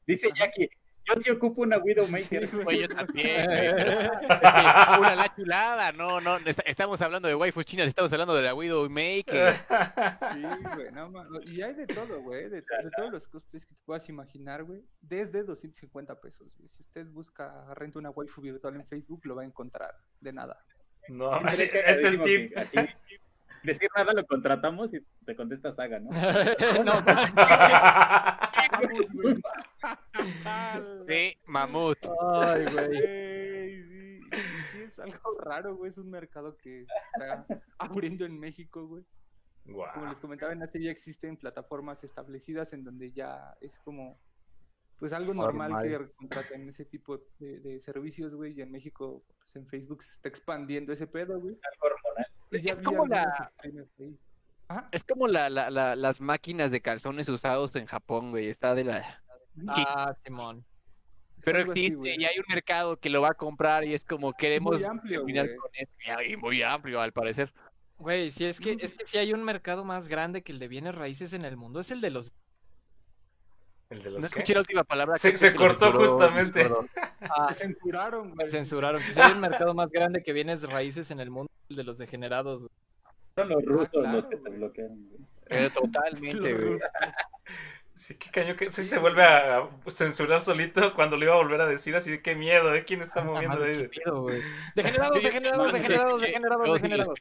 [0.06, 0.68] Dice Jackie,
[1.06, 2.48] yo sí ocupo una Widowmaker.
[2.48, 3.46] Sí, yo también.
[4.98, 9.54] una la chulada, no, no, estamos hablando de waifu chinas, estamos hablando de la Widowmaker.
[10.34, 10.42] Sí,
[10.74, 12.62] güey, no, y hay de todo, güey, de,
[12.96, 16.68] todos los cosplays que te puedas imaginar, güey, desde 250 pesos, güey.
[16.68, 20.64] Si usted busca renta una waifu virtual en Facebook, lo va a encontrar, de nada.
[21.08, 22.56] No, este es el tip.
[22.56, 22.78] Así,
[23.64, 26.10] decir nada lo contratamos y te contesta Saga, ¿no?
[26.84, 26.92] no.
[31.08, 31.98] sí, mamut.
[32.32, 33.82] Ay, güey.
[34.30, 35.88] Sí, sí, es algo raro, güey.
[35.88, 37.46] Es un mercado que está
[37.78, 39.04] abriendo en México, güey.
[39.64, 44.20] Como les comentaba, en Asia ya existen plataformas establecidas en donde ya es como
[44.98, 49.56] pues algo normal, que contraten ese tipo de, de servicios, güey, y en México, pues
[49.56, 51.58] en Facebook se está expandiendo ese pedo, güey.
[51.62, 52.26] Algo hormonal.
[52.50, 53.52] Es como la...
[54.92, 58.48] Es como la, la, las máquinas de calzones usados en Japón, güey.
[58.48, 59.22] Está de la.
[59.68, 60.64] Ah, Simón.
[61.44, 64.76] Pero existe y hay un mercado que lo va a comprar y es como queremos
[64.76, 65.30] muy amplio, con
[66.26, 67.52] Y muy amplio, al parecer.
[67.98, 70.68] Güey, si es que, es que si hay un mercado más grande que el de
[70.68, 72.34] bienes raíces en el mundo, es el de los.
[73.94, 75.16] ¿El de los no escuché la última palabra.
[75.16, 76.68] Se, se cortó justamente.
[77.36, 78.50] Ah, censuraron, güey.
[78.50, 79.00] Censuraron.
[79.00, 81.96] Si hay un mercado más grande que bienes raíces en el mundo, el de los
[81.96, 82.70] degenerados, güey.
[83.34, 85.70] Son los rusos ah, los que te bloquean, güey.
[85.72, 86.78] totalmente, güey.
[87.94, 91.62] Sí, qué caño que sí se vuelve a censurar solito cuando lo iba a volver
[91.62, 92.84] a decir así de qué miedo, ¿eh?
[92.84, 93.72] ¿Quién está ah, moviendo ahí?
[93.72, 94.42] Qué miedo, güey.
[94.74, 97.20] Degenerados, degenerados, degenerados, degenerados, degenerados.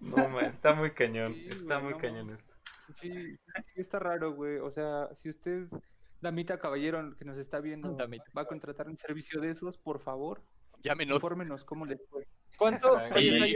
[0.00, 2.51] No, man, está muy cañón, está muy cañón esto.
[2.94, 4.58] Sí, sí está raro, güey.
[4.58, 5.68] O sea, si usted,
[6.20, 10.42] Damita Caballero, que nos está viendo, va a contratar un servicio de esos, por favor,
[10.82, 11.16] Llámenos.
[11.16, 12.26] Infórmenos cómo les fue.
[12.58, 12.92] ¿Cuánto?
[13.14, 13.54] Oye,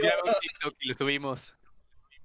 [0.81, 1.55] lo subimos.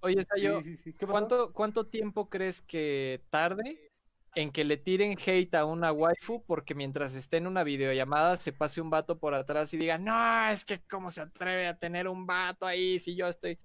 [0.00, 0.60] Oye, Sayo,
[1.06, 3.92] ¿cuánto, ¿cuánto tiempo crees que tarde
[4.34, 8.52] en que le tiren hate a una waifu porque mientras esté en una videollamada se
[8.52, 12.08] pase un vato por atrás y diga, no, es que cómo se atreve a tener
[12.08, 13.58] un vato ahí si yo estoy...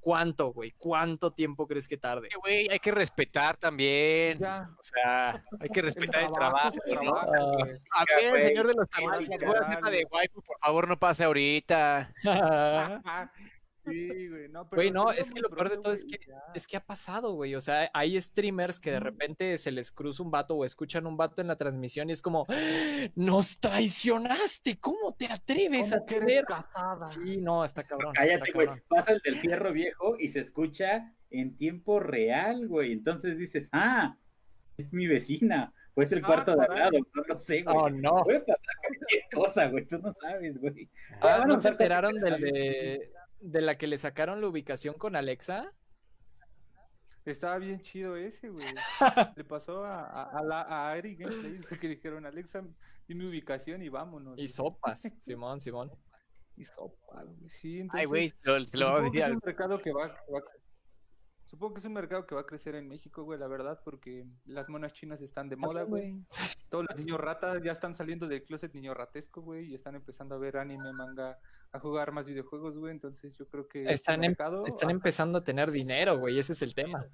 [0.00, 0.72] ¿Cuánto, güey?
[0.78, 2.28] ¿Cuánto tiempo crees que tarde?
[2.40, 4.42] Güey, hay que respetar también.
[4.42, 6.76] O sea, hay que respetar el trabajo.
[7.02, 7.16] ¿no?
[7.16, 12.12] a ver, señor de los tamales, la de waifu, por favor, no pase ahorita.
[13.84, 16.18] Sí, güey, no, pero güey, no, es que lo peor de todo es que,
[16.54, 17.54] es que ha pasado, güey.
[17.54, 21.16] O sea, hay streamers que de repente se les cruza un vato o escuchan un
[21.16, 22.46] vato en la transmisión y es como,
[23.14, 24.78] ¡nos traicionaste!
[24.78, 26.44] ¿Cómo te atreves a querer?
[27.10, 28.12] Sí, no, está cabrón.
[28.14, 28.68] Cállate, güey.
[28.88, 32.92] Pasa el del fierro viejo y se escucha en tiempo real, güey.
[32.92, 34.16] Entonces dices, ah,
[34.76, 35.72] es mi vecina.
[35.94, 37.76] O es el ah, cuarto de al lado, no lo sé, güey.
[37.76, 38.22] Oh, no.
[38.24, 39.86] Puede pasar cualquier cosa, güey.
[39.86, 40.88] Tú no sabes, güey.
[41.20, 45.72] Ah, ¿no se enteraron del de de la que le sacaron la ubicación con Alexa.
[47.24, 48.64] Estaba bien chido ese, güey.
[49.36, 52.62] le pasó a, a, a, a Ari que dijeron, Alexa,
[53.06, 54.38] dime ubicación y vámonos.
[54.38, 55.90] Y sopas, Simón, Simón.
[56.56, 57.48] Y sopas, güey.
[57.48, 60.42] Sí, entonces, Ay, güey, lo, lo, lo es un mercado que va, que va,
[61.50, 64.24] Supongo que es un mercado que va a crecer en México, güey, la verdad, porque
[64.44, 66.24] las monas chinas están de moda, güey.
[66.68, 70.36] Todos los niños ratas ya están saliendo del closet niño ratesco, güey, y están empezando
[70.36, 71.40] a ver anime, manga,
[71.72, 72.92] a jugar más videojuegos, güey.
[72.92, 74.34] Entonces yo creo que están, em,
[74.66, 77.04] están empezando a tener dinero, güey, ese es el tema.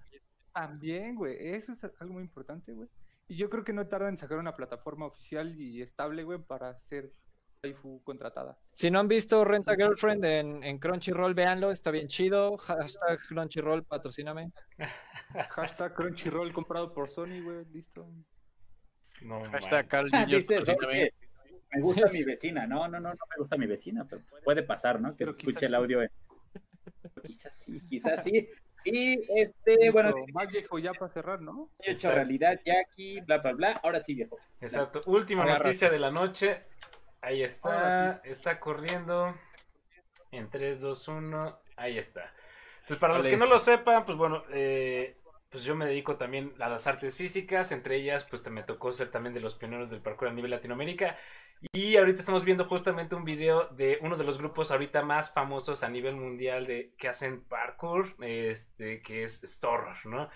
[0.53, 2.89] También, güey, eso es algo muy importante, güey.
[3.29, 6.71] Y yo creo que no tardan en sacar una plataforma oficial y estable, güey, para
[6.71, 7.13] hacer
[8.05, 8.59] contratada.
[8.73, 12.57] Si no han visto Renta Girlfriend en, Crunchyroll, véanlo, está bien chido.
[12.59, 14.53] Hashtag Crunchyroll, patrocíname.
[15.51, 18.07] Hashtag Crunchyroll comprado por Sony, güey, listo.
[19.23, 20.11] No, Hashtag Carl
[21.77, 22.67] me gusta mi vecina.
[22.67, 25.17] No, no, no, no me gusta mi vecina, pero puede pasar, ¿no?
[25.17, 26.01] Que escuche el audio.
[27.27, 28.49] Quizás sí, quizás sí.
[28.85, 30.15] Y este, bueno.
[30.33, 31.71] Más viejo ya para cerrar, ¿no?
[31.81, 33.81] Hecho realidad, Jackie, bla, bla, bla.
[33.83, 34.39] Ahora sí, viejo.
[34.61, 35.01] Exacto.
[35.07, 36.63] Última noticia de la noche.
[37.21, 39.35] Ahí está, está corriendo
[40.31, 42.33] en 3, 2, 1, ahí está.
[42.87, 45.17] Pues para los que no lo sepan, pues bueno, eh,
[45.51, 48.93] pues yo me dedico también a las artes físicas, entre ellas pues te me tocó
[48.93, 51.17] ser también de los pioneros del parkour a nivel Latinoamérica
[51.73, 55.83] y ahorita estamos viendo justamente un video de uno de los grupos ahorita más famosos
[55.83, 60.29] a nivel mundial de que hacen parkour, este que es Storer, ¿no?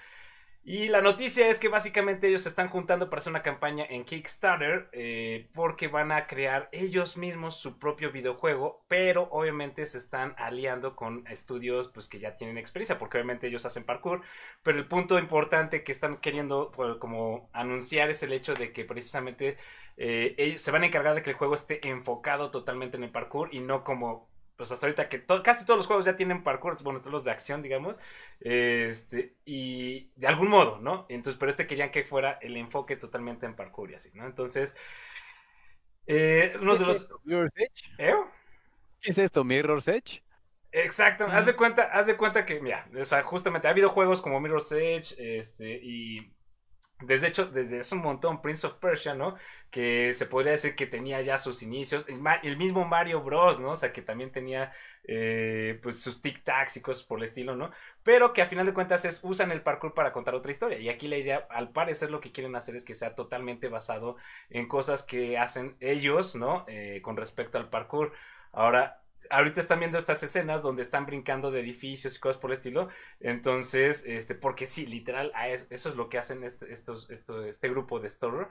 [0.62, 4.04] Y la noticia es que básicamente ellos se están juntando para hacer una campaña en
[4.04, 10.34] Kickstarter eh, porque van a crear ellos mismos su propio videojuego, pero obviamente se están
[10.36, 14.20] aliando con estudios pues que ya tienen experiencia, porque obviamente ellos hacen parkour,
[14.62, 18.84] pero el punto importante que están queriendo pues, como anunciar es el hecho de que
[18.84, 19.56] precisamente
[20.02, 23.10] eh, ellos se van a encargar de que el juego esté enfocado totalmente en el
[23.10, 26.82] parkour y no como pues hasta ahorita que casi todos los juegos ya tienen parkour,
[26.82, 27.98] bueno, todos los de acción, digamos,
[28.40, 31.04] este, y de algún modo, ¿no?
[31.10, 34.26] Entonces, pero este querían que fuera el enfoque totalmente en parkour y así, ¿no?
[34.26, 34.74] Entonces,
[36.06, 37.08] eh, uno de los...
[37.24, 37.90] ¿Mirror's Edge?
[37.98, 38.14] ¿Eh?
[39.00, 40.22] ¿Qué es esto, Mirror's Edge?
[40.72, 44.22] Exacto, haz de cuenta, haz de cuenta que, mira, o sea, justamente ha habido juegos
[44.22, 46.32] como Mirror's Edge, este, y
[47.00, 49.36] desde hecho, desde hace un montón, Prince of Persia, ¿no?
[49.70, 52.04] Que se podría decir que tenía ya sus inicios.
[52.08, 53.70] El, mismo Mario Bros, ¿no?
[53.72, 54.72] O sea, que también tenía
[55.04, 57.70] eh, pues sus tic-tacs y cosas por el estilo, ¿no?
[58.02, 60.78] Pero que a final de cuentas es, usan el parkour para contar otra historia.
[60.78, 64.16] Y aquí la idea, al parecer, lo que quieren hacer es que sea totalmente basado
[64.50, 66.64] en cosas que hacen ellos, ¿no?
[66.68, 68.12] Eh, con respecto al parkour.
[68.52, 72.56] Ahora, ahorita están viendo estas escenas donde están brincando de edificios y cosas por el
[72.56, 72.88] estilo.
[73.20, 75.32] Entonces, este, porque sí, literal,
[75.70, 78.48] eso es lo que hacen este, estos, este grupo de Storer.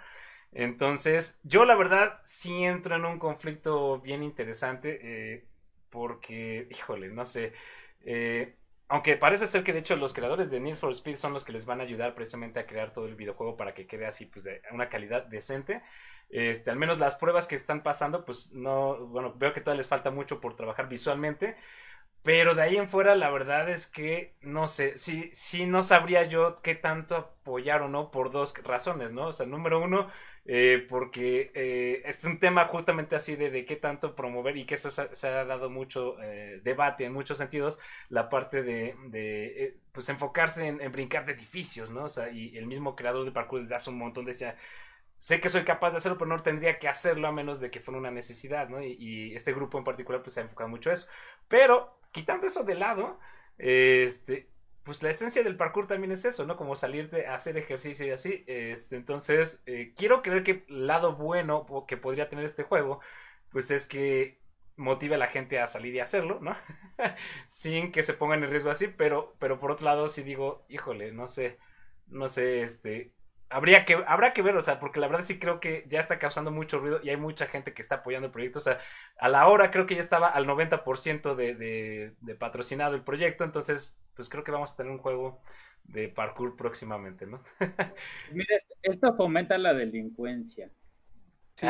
[0.51, 4.99] Entonces, yo la verdad sí entro en un conflicto bien interesante.
[5.01, 5.45] Eh,
[5.89, 7.53] porque, híjole, no sé.
[8.01, 8.55] Eh,
[8.87, 11.51] aunque parece ser que de hecho los creadores de Need for Speed son los que
[11.51, 14.45] les van a ayudar precisamente a crear todo el videojuego para que quede así, pues
[14.45, 15.81] de una calidad decente.
[16.29, 19.87] Este, al menos las pruebas que están pasando, pues no, bueno, veo que todavía les
[19.87, 21.57] falta mucho por trabajar visualmente,
[22.23, 26.23] pero de ahí en fuera la verdad es que no sé, sí, sí no sabría
[26.23, 29.27] yo qué tanto apoyar o no por dos razones, ¿no?
[29.27, 30.09] O sea, número uno,
[30.45, 34.75] eh, porque eh, es un tema justamente así de, de, qué tanto promover y que
[34.75, 40.09] eso se, ha dado mucho eh, debate en muchos sentidos, la parte de, de pues
[40.09, 42.05] enfocarse en, en, brincar de edificios, ¿no?
[42.05, 44.55] O sea, y el mismo creador de parkour desde hace un montón decía
[45.19, 47.81] sé que soy capaz de hacerlo, pero no tendría que hacerlo a menos de que
[47.81, 48.81] fuera una necesidad, ¿no?
[48.81, 51.07] Y, este grupo en particular pues se ha enfocado mucho a eso.
[51.47, 53.19] Pero, quitando eso de lado,
[53.57, 54.49] este,
[54.83, 56.57] pues la esencia del parkour también es eso, ¿no?
[56.57, 58.43] Como salir de hacer ejercicio y así.
[58.47, 63.01] Este, entonces, eh, quiero creer que el lado bueno que podría tener este juego,
[63.51, 64.39] pues es que
[64.77, 66.55] motive a la gente a salir y hacerlo, ¿no?
[67.49, 71.11] Sin que se pongan en riesgo así, pero, pero por otro lado, si digo, híjole,
[71.11, 71.57] no sé,
[72.07, 73.11] no sé, este,
[73.49, 76.19] habría que, habrá que ver, o sea, porque la verdad sí creo que ya está
[76.19, 78.59] causando mucho ruido y hay mucha gente que está apoyando el proyecto.
[78.59, 78.79] O sea,
[79.17, 83.43] a la hora creo que ya estaba al 90% de, de, de patrocinado el proyecto,
[83.43, 85.41] entonces, pues creo que vamos a tener un juego
[85.83, 87.43] de parkour próximamente, ¿no?
[88.31, 90.71] Mira, esto fomenta la delincuencia.
[91.55, 91.67] Sí,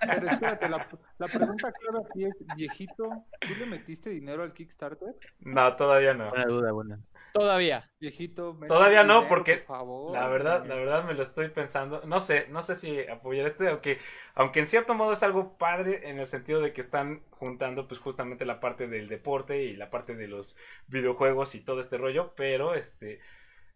[0.00, 0.88] Pero espérate, la,
[1.18, 5.14] la pregunta clave aquí es, viejito, ¿tú le metiste dinero al Kickstarter?
[5.40, 6.30] No, todavía no.
[6.30, 7.00] Buena duda, buena.
[7.32, 7.90] Todavía.
[7.98, 9.64] Viejito, todavía no, porque
[10.12, 12.02] la verdad, la verdad me lo estoy pensando.
[12.04, 13.98] No sé, no sé si apoyar este, aunque,
[14.34, 18.00] aunque en cierto modo es algo padre en el sentido de que están juntando, pues
[18.00, 20.58] justamente la parte del deporte y la parte de los
[20.88, 23.20] videojuegos y todo este rollo, pero este,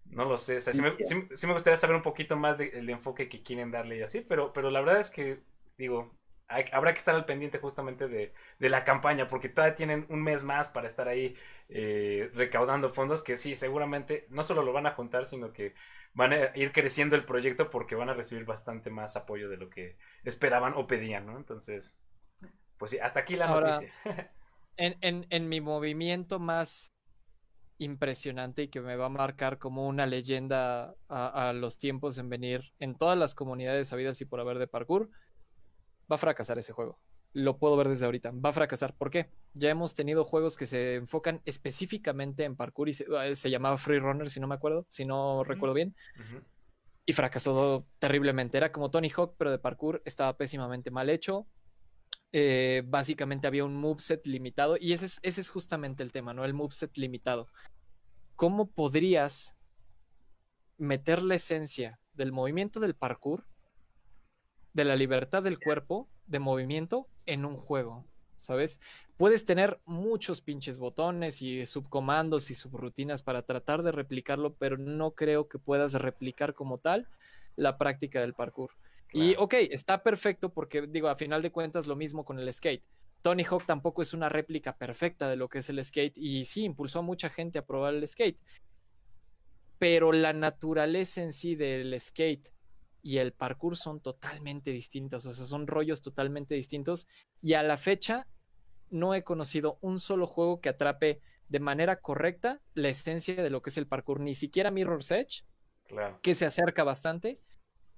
[0.04, 0.58] no lo sé.
[0.58, 3.70] O sea, sí, me, sí, me, gustaría saber un poquito más del enfoque que quieren
[3.70, 5.40] darle y así, pero, pero la verdad es que
[5.78, 6.12] digo,
[6.48, 10.68] habrá que estar al pendiente justamente de, la campaña, porque todavía tienen un mes más
[10.68, 11.34] para estar ahí
[11.68, 15.74] eh, recaudando fondos, que sí, seguramente no solo lo van a juntar, sino que
[16.14, 19.68] van a ir creciendo el proyecto porque van a recibir bastante más apoyo de lo
[19.68, 21.36] que esperaban o pedían, ¿no?
[21.36, 21.96] Entonces,
[22.78, 23.92] pues sí, hasta aquí la noticia.
[24.78, 26.92] En, en, en mi movimiento más
[27.78, 32.28] impresionante y que me va a marcar como una leyenda a, a los tiempos en
[32.28, 35.08] venir en todas las comunidades habidas y por haber de parkour,
[36.10, 36.98] va a fracasar ese juego.
[37.32, 38.32] Lo puedo ver desde ahorita.
[38.32, 38.94] Va a fracasar.
[38.94, 39.30] ¿Por qué?
[39.54, 43.98] Ya hemos tenido juegos que se enfocan específicamente en parkour y se, ah, llamaba Free
[43.98, 45.94] Runner, si no me acuerdo, si no recuerdo bien.
[47.04, 48.56] Y fracasó terriblemente.
[48.56, 50.02] Era como Tony Hawk, pero de parkour.
[50.04, 51.46] Estaba pésimamente mal hecho.
[52.32, 54.76] Eh, básicamente había un moveset limitado.
[54.80, 56.44] Y ese es, ese es justamente el tema, ¿no?
[56.44, 57.48] El moveset limitado.
[58.34, 59.56] ¿Cómo podrías
[60.78, 63.46] meter la esencia del movimiento del parkour
[64.76, 68.04] de la libertad del cuerpo de movimiento en un juego,
[68.36, 68.78] ¿sabes?
[69.16, 75.12] Puedes tener muchos pinches botones y subcomandos y subrutinas para tratar de replicarlo, pero no
[75.12, 77.08] creo que puedas replicar como tal
[77.56, 78.70] la práctica del parkour.
[79.14, 82.84] Y ok, está perfecto porque digo, a final de cuentas lo mismo con el skate.
[83.22, 86.64] Tony Hawk tampoco es una réplica perfecta de lo que es el skate y sí,
[86.64, 88.38] impulsó a mucha gente a probar el skate.
[89.78, 92.50] Pero la naturaleza en sí del skate
[93.06, 97.06] y el parkour son totalmente distintas, o sea, son rollos totalmente distintos
[97.40, 98.26] y a la fecha
[98.90, 103.62] no he conocido un solo juego que atrape de manera correcta la esencia de lo
[103.62, 105.44] que es el parkour, ni siquiera Mirror's Edge,
[106.20, 107.40] que se acerca bastante,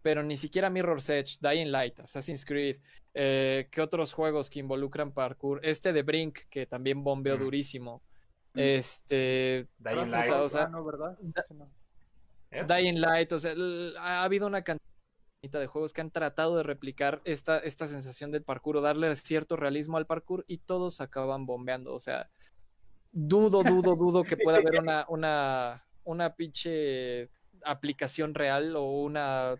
[0.02, 2.76] pero ni siquiera Mirror's Edge, Dying Light, Assassin's Creed,
[3.14, 7.40] eh, que otros juegos que involucran parkour, este de Brink, que también bombeó mm.
[7.40, 8.02] durísimo,
[8.52, 8.58] mm.
[8.58, 9.68] este...
[9.78, 10.34] Dying Light.
[10.84, 11.18] ¿verdad?
[12.50, 13.54] Dying Light, o sea,
[14.00, 14.87] ha habido una cantidad
[15.40, 19.54] de juegos que han tratado de replicar esta, esta sensación del parkour o darle cierto
[19.56, 21.94] realismo al parkour y todos acaban bombeando.
[21.94, 22.28] O sea,
[23.12, 27.30] dudo, dudo, dudo que pueda haber una, una, una pinche
[27.64, 29.54] aplicación real o una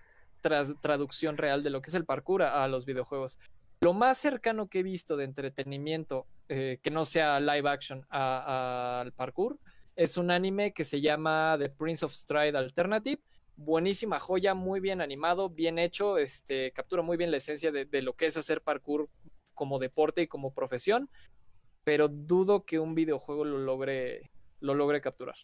[0.81, 3.39] traducción real de lo que es el parkour a, los videojuegos.
[3.81, 9.13] Lo más cercano que he visto de entretenimiento eh, que no sea live action al
[9.13, 9.61] parkour
[9.95, 13.21] es un anime que se llama The Prince of Stride Alternative
[13.59, 18.15] buenísima joya, muy bien animado, bien hecho, este, captura muy bien la esencia de, lo
[18.15, 19.11] que es hacer parkour
[19.53, 21.11] como deporte y como profesión,
[21.83, 24.31] pero dudo que un videojuego lo logre,
[24.61, 25.35] lo logre capturar.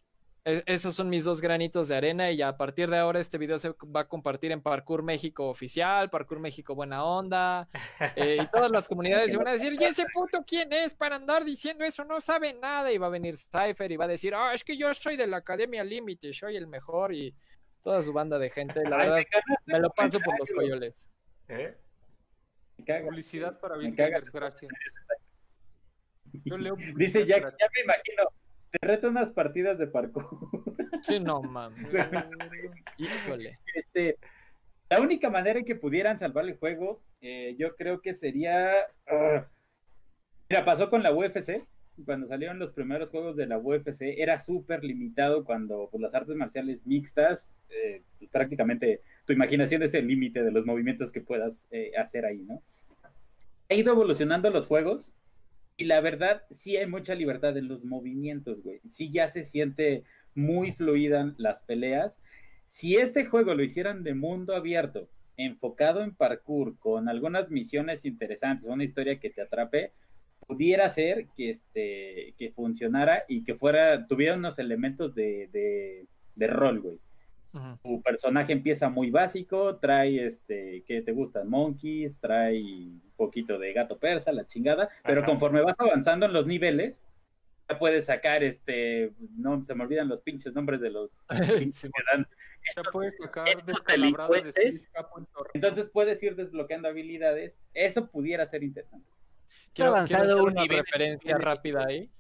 [0.44, 3.70] esos son mis dos granitos de arena y a partir de ahora este video se
[3.70, 7.68] va a compartir en Parkour México oficial, Parkour México buena onda
[8.14, 11.16] eh, y todas las comunidades se van a decir, ¿y ese puto quién es para
[11.16, 12.04] andar diciendo eso?
[12.04, 14.76] No sabe nada y va a venir Cypher y va a decir, ah, es que
[14.76, 17.34] yo soy de la Academia Límite, soy el mejor y
[17.84, 18.82] toda su banda de gente.
[18.88, 19.22] La verdad,
[19.66, 21.08] me, lo paso por los coyoles.
[21.48, 21.76] ¿Eh?
[23.04, 24.72] Publicidad para bien gracias.
[26.96, 28.24] Dice ya, ya me imagino,
[28.70, 30.26] te reto unas partidas de parkour.
[31.02, 31.86] Sí, no mames.
[32.98, 33.60] Híjole.
[33.72, 34.18] Este,
[34.90, 38.72] la única manera en que pudieran salvar el juego, eh, yo creo que sería.
[39.06, 39.46] Ah,
[40.48, 41.64] mira, pasó con la UFC
[42.04, 46.34] cuando salieron los primeros juegos de la UFC, era súper limitado cuando pues, las artes
[46.34, 47.48] marciales mixtas,
[47.82, 52.26] eh, pues, prácticamente tu imaginación es el límite de los movimientos que puedas eh, hacer
[52.26, 52.62] ahí, ¿no?
[53.70, 55.12] Ha ido evolucionando los juegos
[55.76, 58.80] y la verdad sí hay mucha libertad en los movimientos, güey.
[58.90, 60.04] Sí ya se siente
[60.34, 62.20] muy fluida las peleas.
[62.66, 68.68] Si este juego lo hicieran de mundo abierto, enfocado en parkour, con algunas misiones interesantes,
[68.68, 69.92] una historia que te atrape,
[70.46, 76.06] pudiera ser que este que funcionara y que fuera tuviera unos elementos de,
[76.36, 76.98] de, rol, güey.
[77.82, 81.48] Tu personaje empieza muy básico, trae este, ¿qué te gustan?
[81.48, 86.46] Monkeys, trae un poquito de gato persa, la chingada, pero conforme vas avanzando en los
[86.46, 87.06] niveles,
[87.68, 91.10] ya puedes sacar este, no se me olvidan los pinches nombres de los
[92.76, 93.46] Ya puedes sacar
[95.54, 99.06] Entonces puedes ir desbloqueando habilidades, eso pudiera ser interesante.
[99.72, 102.10] Quiero, avanzado una referencia rápida ahí.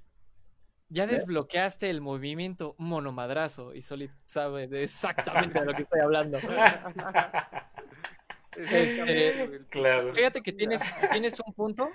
[0.88, 6.38] Ya desbloqueaste el movimiento monomadrazo y Solid sabe de exactamente de lo que estoy hablando.
[8.56, 10.14] Este, claro.
[10.14, 10.80] Fíjate que tienes,
[11.12, 11.88] tienes un punto,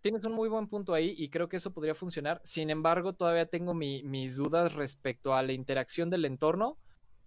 [0.00, 2.40] tienes un muy buen punto ahí y creo que eso podría funcionar.
[2.44, 6.78] Sin embargo, todavía tengo mis dudas respecto a la interacción del entorno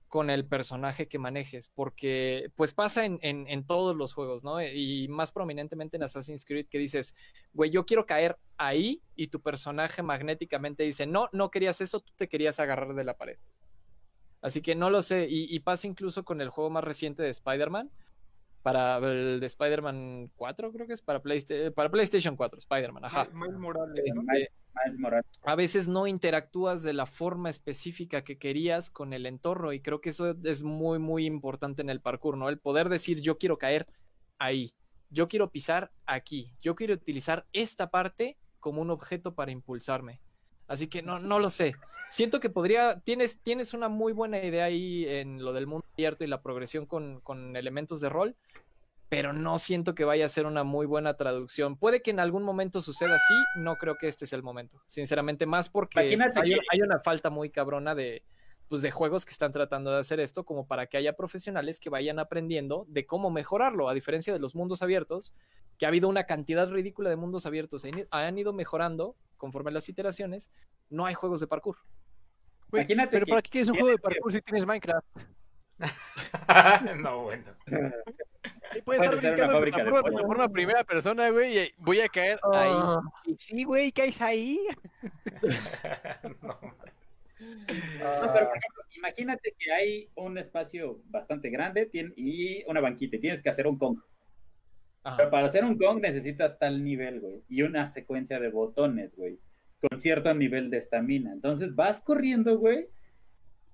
[0.08, 4.62] con el personaje que manejes, porque pues pasa en, en, todos los juegos, ¿no?
[4.62, 7.16] Y más prominentemente en Assassin's Creed que dices,
[7.53, 12.14] güey, yo quiero caer ahí y tu personaje magnéticamente dice, no, no querías eso, tú
[12.16, 13.38] te querías agarrar de la pared.
[14.41, 17.30] Así que no lo sé, y, y pasa incluso con el juego más reciente de
[17.30, 17.91] Spider-Man,
[18.68, 21.22] para el de Spider-Man 4, creo que es para,
[21.74, 23.24] para PlayStation 4, Spider-Man, ajá.
[23.24, 24.51] Este,
[25.44, 30.02] a veces no interactúas de la forma específica que querías con el entorno y creo
[30.02, 32.50] que eso es muy, muy importante en el parkour, ¿no?
[32.50, 33.88] El poder decir yo quiero caer
[34.38, 34.74] ahí,
[35.10, 40.22] yo quiero pisar aquí, yo quiero utilizar esta parte como un objeto para impulsarme.
[40.68, 41.76] Así que no, no lo sé.
[42.10, 46.24] Siento que podría, tienes, tienes una muy buena idea ahí en lo del mundo abierto
[46.24, 48.36] y la progresión con, con elementos de rol,
[49.10, 51.78] pero no siento que vaya a ser una muy buena traducción.
[51.78, 55.45] Puede que en algún momento suceda así, no creo que este sea el momento, sinceramente,
[55.45, 58.24] más porque hay, una falta muy cabrona de,
[58.68, 61.89] pues, de juegos que están tratando de hacer esto como para que haya profesionales que
[61.89, 65.34] vayan aprendiendo de cómo mejorarlo, a diferencia de los mundos abiertos,
[65.78, 70.51] que ha habido una cantidad ridícula de mundos abiertos, han ido mejorando conforme las iteraciones,
[70.89, 71.78] no hay juegos de parkour.
[72.74, 75.08] Imagínate pero ¿para qué es un juego de parkour si tienes Minecraft?
[76.97, 77.55] no, bueno.
[78.78, 82.72] Y puedes estar brincando fábrica de forma primera persona, güey, y voy a caer ahí.
[82.72, 83.02] Ah.
[83.26, 84.60] Y sí, güey, caes ahí.
[86.42, 86.60] no,
[87.40, 88.50] no, pero
[88.96, 93.78] imagínate que hay un espacio bastante grande y una banquita y tienes que hacer un
[93.78, 94.00] Kong.
[95.16, 99.40] Pero para hacer un Kong necesitas tal nivel, güey, y una secuencia de botones, güey,
[99.80, 101.32] con cierto nivel de estamina.
[101.32, 102.88] Entonces vas corriendo, güey,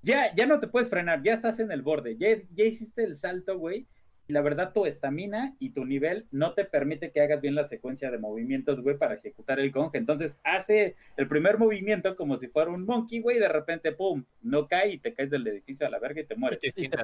[0.03, 3.17] ya, ya no te puedes frenar, ya estás en el borde, ya, ya hiciste el
[3.17, 3.87] salto, güey,
[4.27, 8.09] la verdad tu estamina y tu nivel no te permite que hagas bien la secuencia
[8.09, 9.91] de movimientos, güey, para ejecutar el gong.
[9.93, 14.23] Entonces hace el primer movimiento como si fuera un monkey, güey, y de repente, pum,
[14.41, 16.59] no cae y te caes del edificio a la verga y te mueres.
[16.63, 16.97] Y te,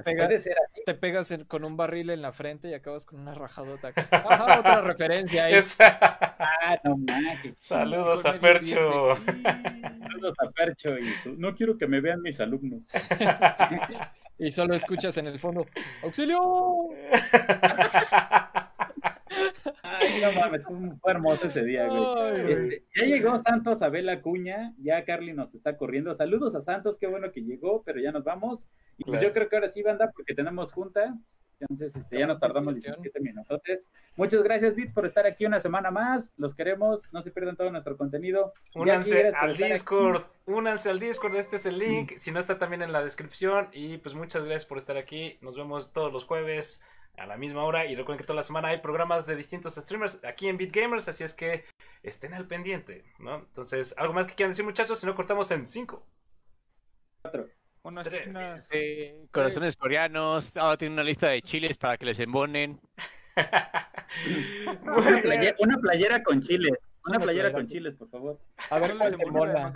[0.85, 3.91] te pegas con un barril en la frente y acabas con una rajadota.
[3.95, 5.59] Ajá, otra referencia ahí.
[5.79, 7.53] ah, no mames.
[7.57, 9.15] Saludos a Percho.
[9.99, 12.83] Saludos a Percho y no quiero que me vean mis alumnos.
[14.39, 15.65] y solo escuchas en el fondo,
[16.03, 16.89] ¡auxilio!
[19.83, 20.61] Ay, no mames,
[21.01, 22.51] fue hermoso ese día, güey.
[22.51, 26.15] Este, ya llegó Santos a la Cuña, ya Carly nos está corriendo.
[26.15, 28.67] Saludos a Santos, qué bueno que llegó, pero ya nos vamos.
[28.97, 31.15] Y pues yo creo que ahora sí, banda, porque tenemos junta.
[31.59, 33.61] Entonces, este, ya nos tardamos 17 minutos.
[34.15, 36.33] Muchas gracias, Bit, por estar aquí una semana más.
[36.37, 37.09] Los queremos.
[37.11, 38.53] No se pierdan todo nuestro contenido.
[38.75, 40.23] Únanse al Discord.
[40.45, 41.35] Únanse al Discord.
[41.35, 42.13] Este es el link.
[42.17, 43.67] Si no, está también en la descripción.
[43.73, 45.37] Y pues muchas gracias por estar aquí.
[45.41, 46.81] Nos vemos todos los jueves
[47.19, 47.85] a la misma hora.
[47.85, 51.23] Y recuerden que toda la semana hay programas de distintos streamers aquí en BitGamers, así
[51.23, 51.65] es que
[52.03, 53.37] estén al pendiente, ¿no?
[53.37, 54.99] Entonces, ¿algo más que quieran decir, muchachos?
[54.99, 56.05] Si no, cortamos en 5.
[57.21, 57.47] 4.
[59.31, 60.55] corazones coreanos.
[60.57, 62.79] Ahora tiene una lista de chiles para que les embonen.
[65.59, 66.73] una playera con chiles.
[67.05, 68.39] Una playera con chiles, por favor.
[68.69, 69.73] A ver, se mola.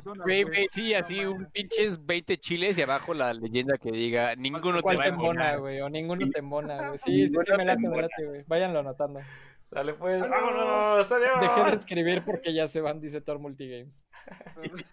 [0.71, 5.07] sí, así un pinches 20 chiles y abajo la leyenda que diga ninguno te, te
[5.07, 6.97] embona, güey, o ninguno te embona, güey.
[6.99, 8.43] Sí, sí, sí, me late, me late, güey.
[8.47, 9.21] Váyanlo anotando.
[9.63, 11.41] Sale pues, vámonos, adiós.
[11.41, 14.05] Dejen de escribir porque ya se van, dice Thor Multigames.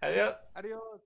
[0.00, 0.36] Adiós.
[0.54, 1.05] Adiós.